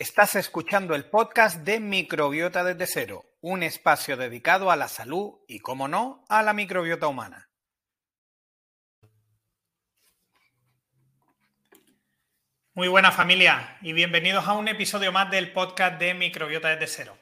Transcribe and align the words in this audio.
Estás 0.00 0.36
escuchando 0.36 0.94
el 0.94 1.06
podcast 1.06 1.64
de 1.64 1.80
Microbiota 1.80 2.62
desde 2.62 2.86
cero, 2.86 3.24
un 3.40 3.64
espacio 3.64 4.16
dedicado 4.16 4.70
a 4.70 4.76
la 4.76 4.86
salud 4.86 5.40
y, 5.48 5.58
como 5.58 5.88
no, 5.88 6.24
a 6.28 6.44
la 6.44 6.52
microbiota 6.52 7.08
humana. 7.08 7.50
Muy 12.74 12.86
buena 12.86 13.10
familia 13.10 13.76
y 13.82 13.92
bienvenidos 13.92 14.46
a 14.46 14.52
un 14.52 14.68
episodio 14.68 15.10
más 15.10 15.32
del 15.32 15.52
podcast 15.52 15.98
de 15.98 16.14
Microbiota 16.14 16.68
desde 16.68 16.86
cero. 16.86 17.18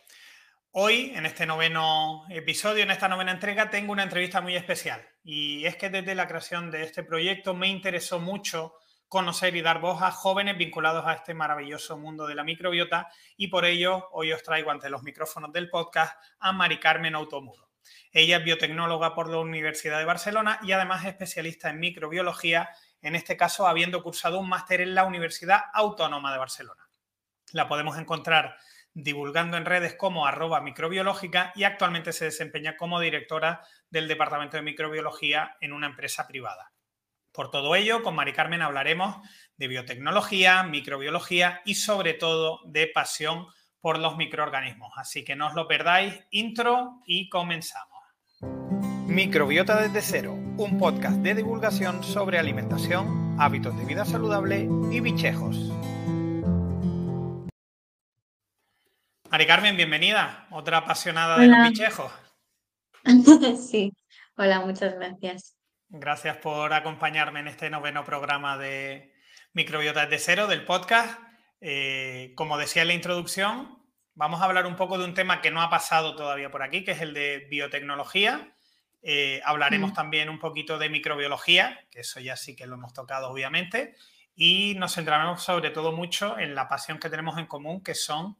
Hoy, 0.73 1.13
en 1.15 1.25
este 1.25 1.47
noveno 1.47 2.27
episodio, 2.29 2.83
en 2.83 2.91
esta 2.91 3.09
novena 3.09 3.33
entrega, 3.33 3.71
tengo 3.71 3.93
una 3.93 4.03
entrevista 4.03 4.43
muy 4.43 4.55
especial 4.55 5.03
y 5.25 5.65
es 5.65 5.77
que 5.77 5.89
desde 5.89 6.15
la 6.15 6.29
creación 6.29 6.71
de 6.71 6.83
este 6.83 7.03
proyecto 7.03 7.55
me 7.55 7.69
interesó 7.69 8.19
mucho 8.19 8.75
conocer 9.09 9.55
y 9.57 9.63
dar 9.63 9.81
voz 9.81 10.03
a 10.03 10.11
jóvenes 10.11 10.59
vinculados 10.59 11.07
a 11.07 11.15
este 11.15 11.35
maravilloso 11.35 11.97
mundo 11.97 12.27
de 12.27 12.35
la 12.35 12.45
microbiota 12.45 13.09
y 13.37 13.49
por 13.49 13.65
ello 13.65 14.09
hoy 14.13 14.33
os 14.33 14.43
traigo 14.43 14.71
ante 14.71 14.91
los 14.91 15.03
micrófonos 15.03 15.53
del 15.53 15.71
podcast 15.71 16.21
a 16.41 16.53
Mari 16.53 16.79
Carmen 16.79 17.15
Automuro. 17.15 17.71
Ella 18.11 18.39
es 18.39 18.45
biotecnóloga 18.45 19.15
por 19.15 19.29
la 19.29 19.39
Universidad 19.39 19.99
de 19.99 20.05
Barcelona 20.05 20.59
y 20.63 20.73
además 20.73 21.03
es 21.03 21.11
especialista 21.11 21.71
en 21.71 21.79
microbiología, 21.79 22.71
en 23.01 23.15
este 23.15 23.37
caso 23.37 23.67
habiendo 23.67 24.03
cursado 24.03 24.41
un 24.41 24.49
máster 24.49 24.81
en 24.81 24.95
la 24.95 25.05
Universidad 25.05 25.63
Autónoma 25.73 26.33
de 26.33 26.39
Barcelona. 26.39 26.89
La 27.53 27.69
podemos 27.69 27.97
encontrar 27.99 28.57
divulgando 28.93 29.57
en 29.57 29.67
redes 29.67 29.95
como 29.95 30.27
arroba 30.27 30.63
microbiológica 30.63 31.53
y 31.55 31.65
actualmente 31.65 32.13
se 32.13 32.25
desempeña 32.25 32.77
como 32.77 32.99
directora 32.99 33.63
del 33.91 34.09
Departamento 34.09 34.57
de 34.57 34.63
Microbiología 34.63 35.57
en 35.61 35.75
una 35.75 35.87
empresa 35.87 36.27
privada. 36.27 36.73
Por 37.37 37.51
todo 37.51 37.77
ello, 37.77 38.03
con 38.03 38.15
Mari 38.15 38.33
Carmen 38.33 38.63
hablaremos 38.63 39.17
de 39.59 39.69
biotecnología, 39.69 40.63
microbiología 40.63 41.61
y 41.67 41.75
sobre 41.75 42.15
todo 42.15 42.61
de 42.65 42.87
pasión 42.87 43.47
por 43.83 43.99
los 43.99 44.17
microorganismos. 44.17 44.95
Así 44.97 45.23
que 45.23 45.37
no 45.37 45.49
os 45.49 45.55
lo 45.55 45.69
perdáis. 45.69 46.19
Intro 46.31 47.03
y 47.05 47.29
comenzamos. 47.29 48.03
Microbiota 49.07 49.83
desde 49.83 50.01
cero, 50.01 50.33
un 50.33 50.79
podcast 50.79 51.19
de 51.19 51.35
divulgación 51.35 52.03
sobre 52.03 52.39
alimentación, 52.39 53.37
hábitos 53.39 53.77
de 53.77 53.85
vida 53.85 54.07
saludable 54.07 54.67
y 54.91 55.01
bichejos. 55.01 55.59
Mari 59.31 59.47
Carmen, 59.47 59.77
bienvenida, 59.77 60.47
otra 60.51 60.79
apasionada 60.79 61.37
de 61.37 61.49
los 61.49 61.69
bichejos. 61.69 62.11
Sí, 63.71 63.93
hola, 64.37 64.61
muchas 64.61 64.95
gracias. 64.95 65.56
Gracias 65.89 66.37
por 66.39 66.73
acompañarme 66.73 67.41
en 67.41 67.47
este 67.47 67.71
noveno 67.71 68.05
programa 68.05 68.59
de 68.59 69.15
Microbiota 69.53 70.07
de 70.07 70.19
Cero 70.19 70.49
del 70.49 70.65
podcast. 70.65 71.21
Eh, 71.61 72.33
como 72.35 72.59
decía 72.59 72.83
en 72.83 72.89
la 72.89 72.95
introducción, 72.95 73.79
vamos 74.15 74.41
a 74.41 74.47
hablar 74.47 74.67
un 74.67 74.75
poco 74.75 74.99
de 74.99 75.05
un 75.05 75.15
tema 75.15 75.41
que 75.41 75.53
no 75.53 75.63
ha 75.63 75.71
pasado 75.71 76.17
todavía 76.17 76.51
por 76.51 76.65
aquí, 76.65 76.83
que 76.83 76.91
es 76.91 77.01
el 77.03 77.15
de 77.15 77.47
biotecnología. 77.49 78.57
Eh, 79.01 79.41
hablaremos 79.45 79.93
mm. 79.93 79.95
también 79.95 80.29
un 80.29 80.41
poquito 80.41 80.77
de 80.77 80.91
microbiología, 80.91 81.79
que 81.93 82.01
eso 82.01 82.19
ya 82.19 82.35
sí 82.35 82.57
que 82.57 82.67
lo 82.67 82.75
hemos 82.75 82.93
tocado 82.93 83.31
obviamente, 83.31 83.95
y 84.35 84.75
nos 84.77 84.95
centraremos 84.95 85.45
sobre 85.45 85.71
todo 85.71 85.93
mucho 85.93 86.37
en 86.37 86.57
la 86.57 86.67
pasión 86.67 86.99
que 86.99 87.11
tenemos 87.11 87.39
en 87.39 87.47
común, 87.47 87.81
que 87.85 87.95
son 87.95 88.37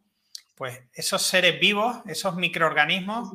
pues 0.57 0.83
esos 0.93 1.23
seres 1.23 1.61
vivos, 1.61 1.99
esos 2.07 2.35
microorganismos 2.35 3.31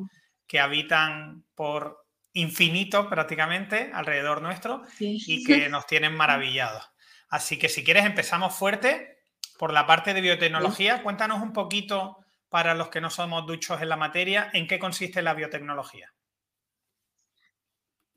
que 0.46 0.60
habitan 0.60 1.46
por 1.54 2.01
infinito 2.34 3.08
prácticamente 3.08 3.90
alrededor 3.92 4.42
nuestro 4.42 4.82
y 4.98 5.44
que 5.44 5.68
nos 5.68 5.86
tienen 5.86 6.14
maravillados. 6.14 6.84
Así 7.28 7.58
que 7.58 7.68
si 7.68 7.84
quieres 7.84 8.04
empezamos 8.04 8.54
fuerte 8.54 9.12
por 9.58 9.72
la 9.72 9.86
parte 9.86 10.12
de 10.12 10.20
biotecnología. 10.20 11.04
Cuéntanos 11.04 11.40
un 11.40 11.52
poquito 11.52 12.16
para 12.48 12.74
los 12.74 12.88
que 12.88 13.00
no 13.00 13.10
somos 13.10 13.46
duchos 13.46 13.80
en 13.80 13.88
la 13.88 13.96
materia, 13.96 14.50
¿en 14.52 14.66
qué 14.66 14.78
consiste 14.78 15.22
la 15.22 15.34
biotecnología? 15.34 16.12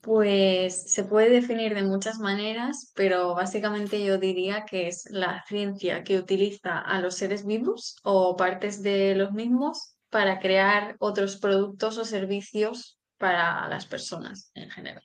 Pues 0.01 0.91
se 0.91 1.03
puede 1.03 1.29
definir 1.29 1.73
de 1.73 1.83
muchas 1.83 2.17
maneras, 2.17 2.91
pero 2.95 3.33
básicamente 3.33 4.03
yo 4.03 4.17
diría 4.17 4.65
que 4.65 4.87
es 4.87 5.07
la 5.11 5.43
ciencia 5.47 6.03
que 6.03 6.17
utiliza 6.17 6.79
a 6.79 6.99
los 6.99 7.15
seres 7.15 7.45
vivos 7.45 7.97
o 8.03 8.35
partes 8.35 8.83
de 8.83 9.15
los 9.15 9.31
mismos 9.31 9.95
para 10.09 10.39
crear 10.39 10.95
otros 10.99 11.37
productos 11.37 11.97
o 11.97 12.05
servicios 12.05 12.94
para 13.17 13.67
las 13.67 13.85
personas 13.85 14.51
en 14.55 14.69
general. 14.69 15.03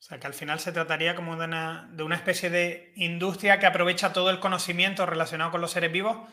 O 0.00 0.02
sea, 0.02 0.18
que 0.18 0.26
al 0.26 0.34
final 0.34 0.58
se 0.60 0.72
trataría 0.72 1.14
como 1.14 1.36
de 1.36 1.44
una, 1.44 2.14
especie 2.14 2.48
de 2.48 2.92
industria 2.96 3.58
que 3.58 3.66
aprovecha 3.66 4.14
todo 4.14 4.30
el 4.30 4.40
conocimiento 4.40 5.04
relacionado 5.04 5.50
con 5.50 5.60
los 5.60 5.72
seres 5.72 5.92
vivos 5.92 6.26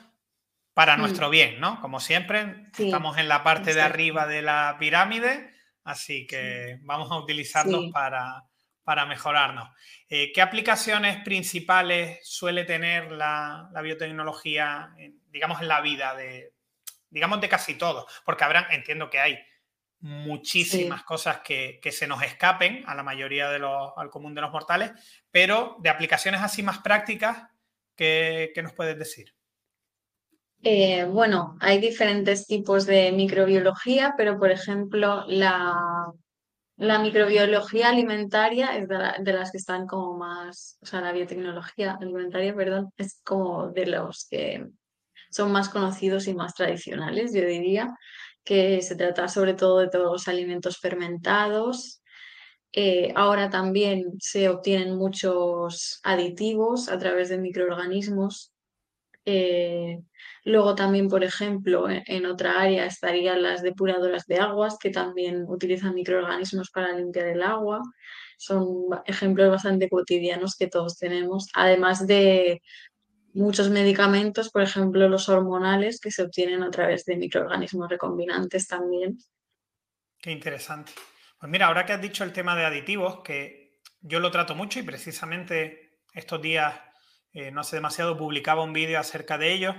para 0.73 0.95
mm. 0.95 0.99
nuestro 1.01 1.29
bien, 1.29 1.59
¿no? 1.59 1.81
Como 1.81 1.99
siempre, 1.99 2.67
estamos 2.77 3.17
en 3.17 3.27
la 3.27 3.43
parte 3.43 3.73
de 3.73 3.81
arriba 3.81 4.25
de 4.25 4.41
la 4.41 4.77
pirámide, 4.79 5.53
así 5.83 6.25
que 6.27 6.79
vamos 6.83 7.11
a 7.11 7.17
utilizarlos 7.17 7.91
para, 7.91 8.43
para, 8.83 9.05
mejorarnos. 9.05 9.69
Eh, 10.07 10.31
¿Qué 10.33 10.41
aplicaciones 10.41 11.21
principales 11.23 12.19
suele 12.23 12.63
tener 12.63 13.11
la, 13.11 13.69
la 13.73 13.81
biotecnología, 13.81 14.95
digamos, 15.27 15.61
en 15.61 15.67
la 15.67 15.81
vida 15.81 16.15
de, 16.15 16.53
digamos, 17.09 17.41
de 17.41 17.49
casi 17.49 17.75
todos? 17.75 18.05
Porque 18.23 18.45
habrán, 18.45 18.67
entiendo 18.71 19.09
que 19.09 19.19
hay 19.19 19.37
muchísimas 20.07 21.03
cosas 21.03 21.41
que, 21.41 21.79
se 21.91 22.07
nos 22.07 22.23
escapen 22.23 22.83
a 22.87 22.95
la 22.95 23.03
mayoría 23.03 23.49
de 23.49 23.59
los, 23.59 23.91
al 23.97 24.09
común 24.09 24.33
de 24.33 24.41
los 24.41 24.51
mortales, 24.51 24.91
pero 25.29 25.75
de 25.79 25.89
aplicaciones 25.89 26.41
así 26.41 26.63
más 26.63 26.79
prácticas, 26.79 27.43
¿qué, 27.95 28.53
nos 28.63 28.73
puedes 28.73 28.97
decir? 28.97 29.33
Eh, 30.63 31.03
bueno, 31.03 31.57
hay 31.59 31.79
diferentes 31.79 32.47
tipos 32.47 32.85
de 32.85 33.11
microbiología, 33.11 34.13
pero 34.15 34.39
por 34.39 34.49
ejemplo, 34.49 35.25
la, 35.27 35.75
la 36.77 36.99
microbiología 36.99 37.89
alimentaria 37.89 38.77
es 38.77 38.87
de, 38.87 38.97
de, 39.19 39.33
las 39.33 39.51
que 39.51 39.57
están 39.57 39.85
como 39.87 40.17
más, 40.17 40.77
o 40.81 40.85
sea, 40.85 41.01
la 41.01 41.11
biotecnología 41.11 41.97
alimentaria, 41.99 42.55
perdón, 42.55 42.91
es 42.95 43.19
como 43.25 43.67
de 43.67 43.87
los 43.87 44.25
que 44.29 44.67
son 45.29 45.51
más 45.51 45.67
conocidos 45.67 46.27
y 46.27 46.33
más 46.33 46.53
tradicionales, 46.53 47.33
yo 47.33 47.45
diría 47.45 47.93
que 48.47 48.81
se 48.81 48.95
trata 48.95 49.27
sobre 49.27 49.55
todo 49.55 49.79
de 49.79 49.89
todos 49.89 50.09
los 50.09 50.27
alimentos 50.29 50.77
fermentados. 50.77 52.01
Eh, 52.71 53.11
ahora 53.15 53.49
también 53.49 54.05
se 54.19 54.47
obtienen 54.47 54.95
muchos 54.95 55.99
aditivos 56.03 56.87
a 56.87 56.97
través 56.97 57.27
de 57.27 57.39
microorganismos. 57.39 58.53
Eh, 59.25 59.99
luego 60.45 60.75
también, 60.75 61.09
por 61.09 61.25
ejemplo, 61.25 61.89
en, 61.89 62.03
en, 62.07 62.25
otra 62.25 62.61
área 62.61 62.85
estarían 62.85 63.43
las 63.43 63.63
depuradoras 63.63 64.25
de 64.27 64.37
aguas, 64.37 64.77
que 64.79 64.91
también 64.91 65.43
utilizan 65.49 65.93
microorganismos 65.93 66.69
para 66.71 66.93
limpiar 66.93 67.27
el 67.27 67.43
agua. 67.43 67.81
Son 68.37 68.65
ejemplos 69.05 69.49
bastante 69.49 69.89
cotidianos 69.89 70.55
que 70.55 70.67
todos 70.67 70.97
tenemos, 70.97 71.47
además 71.53 72.07
de 72.07 72.61
muchos 73.37 73.69
medicamentos, 73.69 74.49
por 74.49 74.61
ejemplo 74.61 75.07
los 75.07 75.29
hormonales, 75.29 75.99
que 75.99 76.11
se 76.11 76.23
obtienen 76.23 76.63
a 76.63 76.71
través 76.71 77.05
de 77.05 77.15
microorganismos 77.15 77.89
recombinantes 77.89 78.67
también. 78.67 79.17
Qué 80.19 80.31
interesante. 80.31 80.91
Pues 81.39 81.51
mira, 81.51 81.67
ahora 81.67 81.85
que 81.85 81.93
has 81.93 82.01
dicho 82.01 82.23
el 82.23 82.33
tema 82.33 82.55
de 82.55 82.65
aditivos, 82.65 83.21
que 83.23 83.79
yo 84.01 84.19
lo 84.19 84.31
trato 84.31 84.55
mucho 84.55 84.79
y 84.79 84.83
precisamente 84.83 85.99
estos 86.13 86.41
días, 86.41 86.73
eh, 87.31 87.51
no 87.51 87.61
hace 87.61 87.75
demasiado, 87.75 88.17
publicaba 88.17 88.63
un 88.63 88.73
vídeo 88.73 88.99
acerca 88.99 89.37
de 89.37 89.53
ello. 89.53 89.75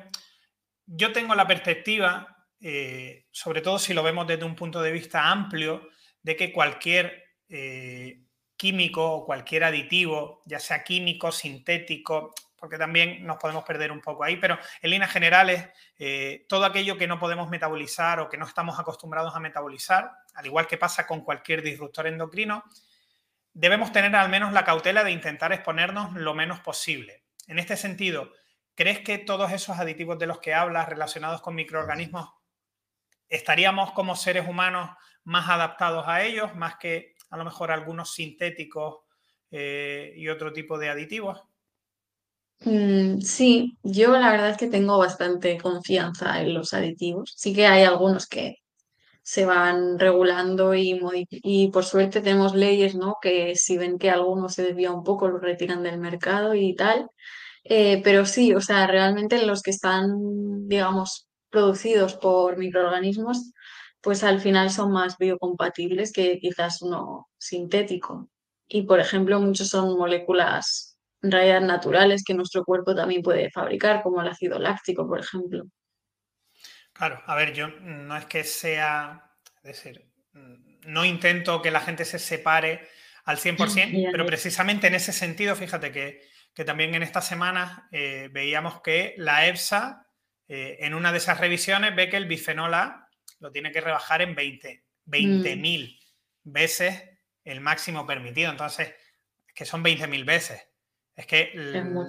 Yo 0.87 1.13
tengo 1.13 1.35
la 1.35 1.47
perspectiva, 1.47 2.47
eh, 2.61 3.27
sobre 3.33 3.61
todo 3.61 3.79
si 3.79 3.93
lo 3.93 4.03
vemos 4.03 4.27
desde 4.27 4.45
un 4.45 4.55
punto 4.55 4.81
de 4.81 4.93
vista 4.93 5.31
amplio, 5.31 5.89
de 6.23 6.37
que 6.37 6.53
cualquier 6.53 7.25
eh, 7.49 8.23
químico 8.57 9.13
o 9.13 9.27
cualquier 9.27 9.65
aditivo, 9.65 10.43
ya 10.47 10.61
sea 10.61 10.85
químico, 10.85 11.33
sintético, 11.33 12.35
porque 12.59 12.79
también 12.79 13.25
nos 13.25 13.37
podemos 13.37 13.65
perder 13.65 13.93
un 13.93 14.01
poco 14.01 14.25
ahí, 14.25 14.37
pero 14.37 14.59
en 14.83 14.91
líneas 14.91 15.11
generales, 15.11 15.69
eh, 15.99 16.45
todo 16.49 16.65
aquello 16.65 16.99
que 16.99 17.07
no 17.07 17.19
podemos 17.19 17.49
metabolizar 17.49 18.21
o 18.21 18.29
que 18.29 18.37
no 18.37 18.47
estamos 18.47 18.79
acostumbrados 18.79 19.35
a 19.35 19.41
metabolizar, 19.41 20.13
al 20.35 20.47
igual 20.47 20.67
que 20.67 20.77
pasa 20.77 21.07
con 21.07 21.21
cualquier 21.23 21.63
disruptor 21.63 22.07
endocrino, 22.07 22.65
debemos 23.53 23.93
tener 23.93 24.15
al 24.15 24.29
menos 24.29 24.53
la 24.53 24.65
cautela 24.65 25.05
de 25.05 25.11
intentar 25.11 25.53
exponernos 25.53 26.15
lo 26.15 26.35
menos 26.35 26.61
posible. 26.61 27.25
En 27.47 27.59
este 27.59 27.77
sentido, 27.77 28.33
¿crees 28.75 29.01
que 29.01 29.19
todos 29.19 29.53
esos 29.53 29.79
aditivos 29.79 30.19
de 30.19 30.27
los 30.27 30.39
que 30.39 30.55
hablas 30.55 30.89
relacionados 30.89 31.41
con 31.41 31.55
microorganismos, 31.55 32.31
estaríamos 33.29 33.93
como 33.93 34.17
seres 34.17 34.47
humanos 34.47 34.91
más 35.25 35.49
adaptados 35.49 36.07
a 36.07 36.23
ellos, 36.23 36.55
más 36.55 36.77
que 36.77 37.15
a 37.31 37.37
lo 37.37 37.45
mejor 37.45 37.71
algunos 37.71 38.15
sintéticos 38.15 39.01
eh, 39.51 40.13
y 40.17 40.29
otro 40.29 40.53
tipo 40.53 40.79
de 40.79 40.91
aditivos? 40.91 41.43
Mm, 42.61 43.21
sí, 43.21 43.79
yo 43.83 44.13
la 44.19 44.31
verdad 44.33 44.51
es 44.51 44.57
que 44.57 44.67
tengo 44.67 44.99
bastante 44.99 45.59
confianza 45.59 46.41
en 46.41 46.55
los 46.55 46.75
aditivos. 46.75 47.33
Sí 47.37 47.55
que 47.55 47.67
hay 47.67 47.85
algunos 47.85 48.27
que 48.27 48.57
se 49.23 49.47
van 49.47 49.99
regulando 49.99 50.75
y, 50.75 51.01
y 51.31 51.71
por 51.73 51.85
suerte 51.85 52.23
tenemos 52.23 52.55
leyes, 52.55 52.95
¿no? 52.97 53.17
Que 53.23 53.57
si 53.57 53.79
ven 53.79 53.99
que 53.99 54.11
alguno 54.11 54.49
se 54.51 54.65
desvía 54.65 54.93
un 54.93 55.05
poco, 55.05 55.29
lo 55.29 55.39
retiran 55.41 55.83
del 55.85 55.99
mercado 56.01 56.55
y 56.55 56.75
tal. 56.77 57.09
Eh, 57.65 58.03
pero 58.05 58.27
sí, 58.27 58.55
o 58.55 58.61
sea, 58.63 58.87
realmente 58.89 59.45
los 59.47 59.63
que 59.63 59.73
están, 59.73 60.69
digamos, 60.69 61.29
producidos 61.51 62.15
por 62.17 62.59
microorganismos, 62.59 63.53
pues 64.03 64.25
al 64.25 64.41
final 64.41 64.71
son 64.71 64.93
más 64.93 65.19
biocompatibles 65.19 66.13
que 66.13 66.39
quizás 66.41 66.83
uno 66.83 67.29
sintético. 67.39 68.31
Y, 68.69 68.83
por 68.83 69.01
ejemplo, 69.01 69.41
muchos 69.41 69.69
son 69.71 69.99
moléculas 69.99 70.98
en 71.23 71.33
realidad 71.33 71.61
naturales 71.61 72.23
que 72.25 72.35
nuestro 72.35 72.65
cuerpo 72.65 72.95
también 72.95 73.23
puede 73.23 73.51
fabricar, 73.51 74.03
como 74.03 74.21
el 74.23 74.29
ácido 74.29 74.59
láctico, 74.59 75.07
por 75.07 75.21
ejemplo. 75.21 75.65
Claro, 76.93 77.23
a 77.27 77.35
ver, 77.35 77.53
yo 77.53 77.69
no 77.69 78.17
es 78.17 78.27
que 78.27 78.45
sea, 78.45 79.31
es 79.63 79.63
decir, 79.63 80.11
no 80.85 81.05
intento 81.05 81.63
que 81.63 81.71
la 81.71 81.81
gente 81.81 82.05
se 82.05 82.19
separe 82.19 82.89
al 83.25 83.39
100%, 83.39 84.09
pero 84.13 84.27
precisamente 84.27 84.87
en 84.87 84.95
ese 84.95 85.13
sentido, 85.13 85.55
fíjate 85.55 85.93
que, 85.93 86.39
también 86.67 86.93
en 86.97 87.05
estas 87.05 87.25
semanas 87.25 87.83
eh, 87.93 88.31
veíamos 88.33 88.81
que 88.81 89.15
la 89.17 89.47
EFSA, 89.47 90.09
eh, 90.49 90.79
en 90.81 90.93
una 90.93 91.13
de 91.13 91.19
esas 91.19 91.39
revisiones, 91.39 91.95
ve 91.95 92.09
que 92.09 92.17
el 92.17 92.27
bifenol 92.27 92.75
A 92.75 93.09
lo 93.39 93.53
tiene 93.53 93.71
que 93.71 93.81
rebajar 93.81 94.23
en 94.23 94.35
20 94.35 94.83
mil 95.55 96.01
mm. 96.43 96.53
veces 96.53 97.05
el 97.45 97.61
máximo 97.61 98.07
permitido. 98.07 98.51
Entonces, 98.51 98.89
es 99.47 99.55
que 99.55 99.65
son 99.65 99.83
20.000 99.83 100.25
veces. 100.25 100.68
Es 101.19 101.27
que 101.27 101.51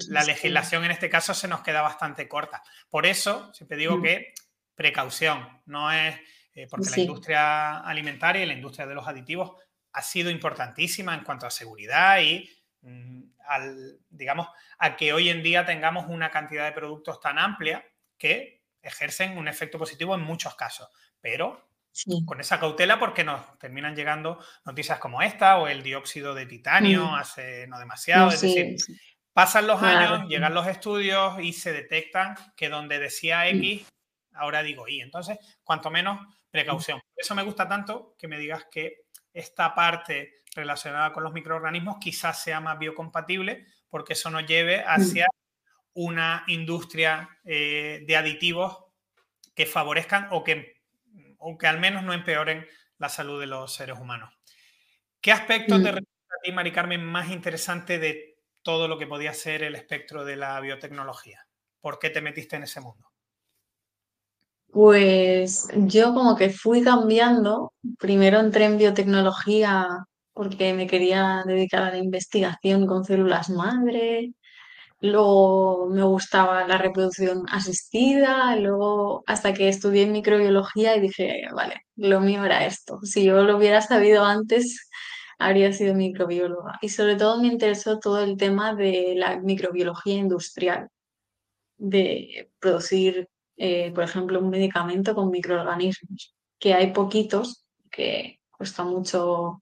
la 0.09 0.23
legislación 0.23 0.85
en 0.85 0.91
este 0.91 1.09
caso 1.09 1.33
se 1.33 1.47
nos 1.47 1.61
queda 1.61 1.81
bastante 1.81 2.27
corta. 2.27 2.61
Por 2.91 3.07
eso, 3.07 3.51
siempre 3.55 3.75
digo 3.75 3.97
mm. 3.97 4.03
que 4.03 4.33
precaución, 4.75 5.63
no 5.65 5.91
es 5.91 6.15
eh, 6.53 6.67
porque 6.69 6.91
la 6.91 6.99
industria 6.99 7.79
alimentaria 7.79 8.43
y 8.43 8.45
la 8.45 8.53
industria 8.53 8.85
de 8.85 8.93
los 8.93 9.07
aditivos 9.07 9.53
ha 9.93 10.03
sido 10.03 10.29
importantísima 10.29 11.15
en 11.15 11.23
cuanto 11.23 11.47
a 11.47 11.49
seguridad 11.49 12.19
y 12.21 12.47
mm, 12.81 13.23
al, 13.47 13.97
digamos, 14.11 14.47
a 14.77 14.95
que 14.95 15.11
hoy 15.11 15.29
en 15.29 15.41
día 15.41 15.65
tengamos 15.65 16.05
una 16.07 16.29
cantidad 16.29 16.65
de 16.65 16.73
productos 16.73 17.19
tan 17.19 17.39
amplia 17.39 17.83
que 18.15 18.61
ejercen 18.79 19.39
un 19.39 19.47
efecto 19.47 19.79
positivo 19.79 20.13
en 20.13 20.21
muchos 20.21 20.53
casos, 20.53 20.87
pero 21.19 21.68
con 22.25 22.39
esa 22.39 22.59
cautela 22.59 22.99
porque 22.99 23.23
nos 23.23 23.57
terminan 23.59 23.95
llegando 23.95 24.39
noticias 24.65 24.99
como 24.99 25.21
esta 25.21 25.57
o 25.57 25.67
el 25.67 25.83
dióxido 25.83 26.33
de 26.33 26.45
titanio 26.45 27.05
mm. 27.05 27.15
hace 27.15 27.67
no 27.67 27.79
demasiado, 27.79 28.29
es 28.29 28.41
decir, 28.41 28.77
pasan 29.33 29.67
los 29.67 29.81
años, 29.81 30.27
llegan 30.27 30.53
los 30.53 30.67
estudios 30.67 31.39
y 31.39 31.53
se 31.53 31.73
detectan 31.73 32.35
que 32.55 32.69
donde 32.69 32.99
decía 32.99 33.41
mm. 33.45 33.57
X, 33.57 33.87
ahora 34.33 34.63
digo 34.63 34.87
Y. 34.87 35.01
Entonces, 35.01 35.37
cuanto 35.63 35.89
menos 35.91 36.19
precaución. 36.49 36.99
eso 37.15 37.35
me 37.35 37.43
gusta 37.43 37.67
tanto 37.67 38.15
que 38.17 38.27
me 38.27 38.39
digas 38.39 38.65
que 38.71 39.03
esta 39.33 39.75
parte 39.75 40.41
relacionada 40.55 41.13
con 41.13 41.23
los 41.23 41.33
microorganismos 41.33 41.97
quizás 41.99 42.41
sea 42.41 42.59
más 42.59 42.79
biocompatible 42.79 43.65
porque 43.89 44.13
eso 44.13 44.29
nos 44.29 44.45
lleve 44.45 44.83
hacia 44.83 45.27
una 45.93 46.43
industria 46.47 47.29
eh, 47.43 48.03
de 48.07 48.15
aditivos 48.15 48.85
que 49.53 49.65
favorezcan 49.65 50.29
o 50.31 50.43
que, 50.43 50.78
o 51.39 51.57
que 51.57 51.67
al 51.67 51.79
menos 51.79 52.03
no 52.03 52.13
empeoren 52.13 52.65
la 52.97 53.09
salud 53.09 53.39
de 53.39 53.47
los 53.47 53.73
seres 53.73 53.97
humanos. 53.99 54.29
¿Qué 55.21 55.31
aspectos 55.31 55.81
te 55.81 55.91
resulta 55.91 56.35
a 56.37 56.41
ti, 56.43 56.51
Mari 56.51 56.71
Carmen, 56.71 57.03
más 57.03 57.29
interesante 57.29 57.99
de 57.99 58.37
todo 58.61 58.87
lo 58.87 58.97
que 58.97 59.07
podía 59.07 59.33
ser 59.33 59.63
el 59.63 59.75
espectro 59.75 60.23
de 60.23 60.35
la 60.35 60.59
biotecnología? 60.59 61.45
¿Por 61.81 61.99
qué 61.99 62.09
te 62.09 62.21
metiste 62.21 62.55
en 62.55 62.63
ese 62.63 62.81
mundo? 62.81 63.09
Pues 64.71 65.67
yo 65.75 66.13
como 66.13 66.35
que 66.35 66.49
fui 66.49 66.83
cambiando. 66.83 67.73
Primero 67.97 68.39
entré 68.39 68.65
en 68.65 68.77
biotecnología 68.77 69.87
porque 70.33 70.73
me 70.73 70.87
quería 70.87 71.43
dedicar 71.45 71.83
a 71.83 71.91
la 71.91 71.97
investigación 71.97 72.85
con 72.85 73.03
células 73.03 73.49
madre. 73.49 74.33
Luego 75.01 75.87
me 75.89 76.03
gustaba 76.03 76.67
la 76.67 76.77
reproducción 76.77 77.45
asistida. 77.49 78.55
Luego 78.57 79.23
hasta 79.27 79.53
que 79.53 79.69
estudié 79.69 80.07
microbiología 80.07 80.95
y 80.95 81.01
dije, 81.01 81.43
vale, 81.53 81.81
lo 81.95 82.21
mío 82.21 82.43
era 82.45 82.65
esto. 82.65 82.99
Si 83.03 83.23
yo 83.23 83.43
lo 83.43 83.57
hubiera 83.57 83.81
sabido 83.81 84.25
antes, 84.25 84.89
habría 85.39 85.71
sido 85.73 85.95
microbióloga. 85.95 86.79
Y 86.81 86.89
sobre 86.89 87.15
todo 87.15 87.41
me 87.41 87.47
interesó 87.47 87.99
todo 87.99 88.23
el 88.23 88.37
tema 88.37 88.75
de 88.75 89.13
la 89.15 89.39
microbiología 89.39 90.15
industrial, 90.15 90.89
de 91.77 92.51
producir 92.59 93.29
eh, 93.59 93.91
por 93.93 94.05
ejemplo, 94.05 94.39
un 94.39 94.49
medicamento 94.49 95.13
con 95.13 95.29
microorganismos, 95.29 96.33
que 96.57 96.73
hay 96.73 96.93
poquitos, 96.93 97.65
que 97.91 98.39
cuesta 98.49 98.85
mucho 98.85 99.61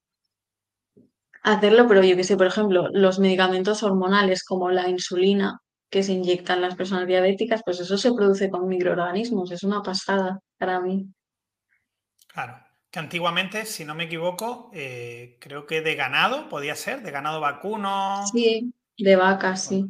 hacerlo, 1.42 1.86
pero 1.88 2.02
yo 2.02 2.16
que 2.16 2.24
sé, 2.24 2.36
por 2.36 2.46
ejemplo, 2.46 2.88
los 2.92 3.18
medicamentos 3.18 3.82
hormonales 3.82 4.44
como 4.44 4.70
la 4.70 4.88
insulina 4.88 5.60
que 5.90 6.02
se 6.02 6.12
inyectan 6.12 6.60
las 6.60 6.74
personas 6.74 7.06
diabéticas, 7.06 7.62
pues 7.64 7.80
eso 7.80 7.96
se 7.96 8.12
produce 8.12 8.50
con 8.50 8.68
microorganismos, 8.68 9.50
es 9.50 9.62
una 9.62 9.82
pasada 9.82 10.38
para 10.58 10.80
mí. 10.80 11.06
Claro, 12.26 12.58
que 12.90 12.98
antiguamente, 12.98 13.64
si 13.64 13.84
no 13.84 13.94
me 13.94 14.04
equivoco, 14.04 14.70
eh, 14.74 15.38
creo 15.40 15.66
que 15.66 15.80
de 15.80 15.94
ganado 15.94 16.48
podía 16.48 16.74
ser, 16.74 17.02
de 17.02 17.10
ganado 17.10 17.40
vacuno. 17.40 18.24
Sí, 18.30 18.72
de 18.98 19.16
vacas, 19.16 19.64
sí. 19.64 19.86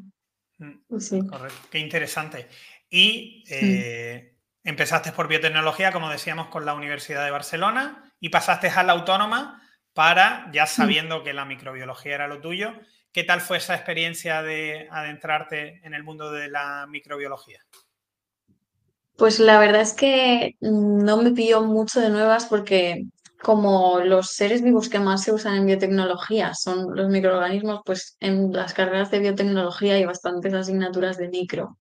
Mm, 0.58 0.98
sí. 0.98 1.26
Correcto, 1.26 1.58
qué 1.70 1.78
interesante. 1.78 2.48
Y 2.90 3.44
eh, 3.50 4.36
empezaste 4.62 5.12
por 5.12 5.28
biotecnología, 5.28 5.92
como 5.92 6.10
decíamos, 6.10 6.46
con 6.48 6.64
la 6.64 6.74
Universidad 6.74 7.24
de 7.24 7.30
Barcelona 7.30 8.12
y 8.20 8.28
pasaste 8.28 8.68
a 8.68 8.82
la 8.82 8.92
autónoma 8.92 9.62
para, 9.98 10.48
ya 10.52 10.64
sabiendo 10.66 11.24
que 11.24 11.32
la 11.32 11.44
microbiología 11.44 12.14
era 12.14 12.28
lo 12.28 12.40
tuyo, 12.40 12.72
¿qué 13.10 13.24
tal 13.24 13.40
fue 13.40 13.56
esa 13.56 13.74
experiencia 13.74 14.42
de 14.42 14.86
adentrarte 14.92 15.80
en 15.82 15.92
el 15.92 16.04
mundo 16.04 16.30
de 16.30 16.48
la 16.48 16.86
microbiología? 16.88 17.58
Pues 19.16 19.40
la 19.40 19.58
verdad 19.58 19.80
es 19.80 19.94
que 19.94 20.54
no 20.60 21.16
me 21.16 21.32
pilló 21.32 21.62
mucho 21.62 22.00
de 22.00 22.10
nuevas 22.10 22.46
porque 22.46 23.06
como 23.42 23.98
los 23.98 24.28
seres 24.28 24.62
vivos 24.62 24.88
que 24.88 25.00
más 25.00 25.24
se 25.24 25.32
usan 25.32 25.56
en 25.56 25.66
biotecnología 25.66 26.54
son 26.54 26.94
los 26.94 27.08
microorganismos, 27.08 27.80
pues 27.84 28.16
en 28.20 28.52
las 28.52 28.74
carreras 28.74 29.10
de 29.10 29.18
biotecnología 29.18 29.94
hay 29.94 30.04
bastantes 30.04 30.54
asignaturas 30.54 31.16
de 31.16 31.28
micro. 31.28 31.76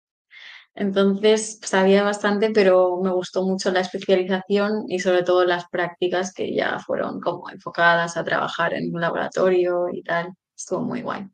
Entonces 0.76 1.60
sabía 1.62 2.02
bastante, 2.02 2.50
pero 2.50 3.00
me 3.00 3.12
gustó 3.12 3.44
mucho 3.44 3.70
la 3.70 3.80
especialización 3.80 4.86
y 4.88 4.98
sobre 4.98 5.22
todo 5.22 5.44
las 5.44 5.68
prácticas 5.68 6.34
que 6.34 6.52
ya 6.52 6.80
fueron 6.80 7.20
como 7.20 7.48
enfocadas 7.48 8.16
a 8.16 8.24
trabajar 8.24 8.74
en 8.74 8.92
un 8.92 9.00
laboratorio 9.00 9.86
y 9.92 10.02
tal. 10.02 10.32
Estuvo 10.56 10.80
muy 10.80 11.02
guay. 11.02 11.26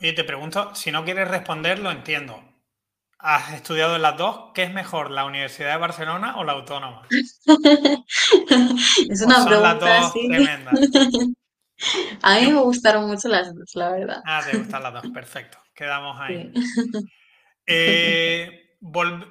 Oye, 0.00 0.12
te 0.12 0.24
pregunto, 0.24 0.74
si 0.74 0.92
no 0.92 1.04
quieres 1.04 1.28
responder, 1.28 1.80
lo 1.80 1.90
entiendo. 1.90 2.40
¿Has 3.18 3.52
estudiado 3.52 3.96
en 3.96 4.02
las 4.02 4.16
dos? 4.16 4.50
¿Qué 4.54 4.64
es 4.64 4.72
mejor, 4.72 5.10
la 5.10 5.24
Universidad 5.24 5.72
de 5.72 5.78
Barcelona 5.78 6.36
o 6.38 6.44
la 6.44 6.52
Autónoma? 6.52 7.08
es 9.08 9.22
una 9.22 9.44
pregunta 9.44 10.12
A 12.22 12.38
mí 12.38 12.46
me 12.46 12.60
gustaron 12.60 13.08
mucho 13.08 13.28
las 13.28 13.54
dos, 13.54 13.74
la 13.74 13.92
verdad. 13.92 14.22
Ah, 14.24 14.40
te 14.48 14.56
gustan 14.56 14.82
las 14.82 14.92
dos, 14.92 15.06
perfecto. 15.12 15.58
Quedamos 15.74 16.16
ahí. 16.20 16.52
Eh, 17.66 18.76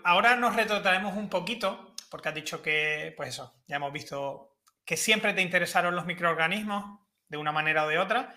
ahora 0.03 0.35
nos 0.35 0.55
retrotraemos 0.55 1.15
un 1.15 1.29
poquito, 1.29 1.95
porque 2.09 2.29
has 2.29 2.35
dicho 2.35 2.61
que, 2.61 3.13
pues 3.17 3.29
eso, 3.29 3.53
ya 3.67 3.77
hemos 3.77 3.91
visto 3.91 4.57
que 4.85 4.97
siempre 4.97 5.33
te 5.33 5.41
interesaron 5.41 5.95
los 5.95 6.05
microorganismos 6.05 6.99
de 7.27 7.37
una 7.37 7.51
manera 7.51 7.85
o 7.85 7.87
de 7.87 7.99
otra. 7.99 8.35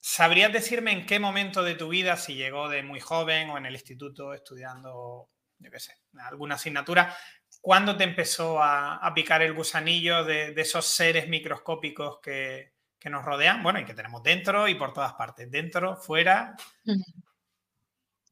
¿Sabrías 0.00 0.52
decirme 0.52 0.92
en 0.92 1.06
qué 1.06 1.18
momento 1.18 1.62
de 1.62 1.74
tu 1.74 1.88
vida, 1.88 2.16
si 2.16 2.34
llegó 2.34 2.68
de 2.68 2.82
muy 2.82 3.00
joven 3.00 3.50
o 3.50 3.58
en 3.58 3.66
el 3.66 3.74
instituto 3.74 4.34
estudiando, 4.34 5.30
yo 5.58 5.70
qué 5.70 5.80
sé, 5.80 5.94
alguna 6.18 6.56
asignatura, 6.56 7.16
cuándo 7.60 7.96
te 7.96 8.04
empezó 8.04 8.62
a, 8.62 9.10
picar 9.14 9.40
el 9.42 9.54
gusanillo 9.54 10.24
de, 10.24 10.52
esos 10.56 10.84
seres 10.84 11.28
microscópicos 11.28 12.18
que, 12.22 12.74
que, 12.98 13.08
nos 13.08 13.24
rodean? 13.24 13.62
Bueno, 13.62 13.80
y 13.80 13.86
que 13.86 13.94
tenemos 13.94 14.22
dentro 14.22 14.68
y 14.68 14.74
por 14.74 14.92
todas 14.92 15.14
partes, 15.14 15.50
dentro, 15.50 15.96
fuera. 15.96 16.54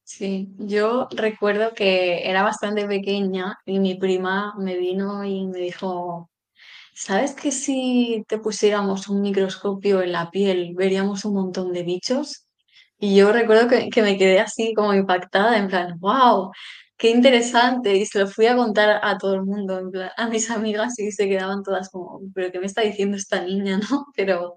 Sí, 0.04 0.48
yo 0.58 1.08
recuerdo 1.12 1.72
que 1.74 2.28
era 2.28 2.42
bastante 2.42 2.86
pequeña 2.86 3.56
y 3.64 3.78
mi 3.78 3.94
prima 3.94 4.52
me 4.58 4.76
vino 4.76 5.24
y 5.24 5.46
me 5.46 5.58
dijo, 5.60 6.28
¿sabes 6.94 7.34
que 7.34 7.52
si 7.52 8.24
te 8.28 8.38
pusiéramos 8.38 9.08
un 9.08 9.22
microscopio 9.22 10.02
en 10.02 10.12
la 10.12 10.30
piel 10.30 10.74
veríamos 10.76 11.24
un 11.26 11.34
montón 11.34 11.72
de 11.72 11.84
bichos? 11.84 12.46
Y 12.98 13.16
yo 13.16 13.32
recuerdo 13.32 13.68
que, 13.68 13.90
que 13.90 14.02
me 14.02 14.18
quedé 14.18 14.40
así 14.40 14.74
como 14.74 14.94
impactada, 14.94 15.58
en 15.58 15.68
plan, 15.68 15.98
wow, 16.00 16.52
qué 16.98 17.10
interesante. 17.10 17.96
Y 17.96 18.06
se 18.06 18.20
lo 18.20 18.28
fui 18.28 18.46
a 18.46 18.56
contar 18.56 19.00
a 19.04 19.18
todo 19.18 19.34
el 19.36 19.42
mundo, 19.44 19.78
en 19.80 19.90
plan, 19.92 20.10
a 20.16 20.28
mis 20.28 20.50
amigas 20.50 20.98
y 21.00 21.12
se 21.12 21.28
quedaban 21.28 21.62
todas 21.64 21.90
como, 21.90 22.20
pero 22.34 22.52
¿qué 22.52 22.60
me 22.60 22.66
está 22.66 22.82
diciendo 22.82 23.16
esta 23.18 23.42
niña, 23.42 23.78
no? 23.90 24.06
Pero 24.16 24.56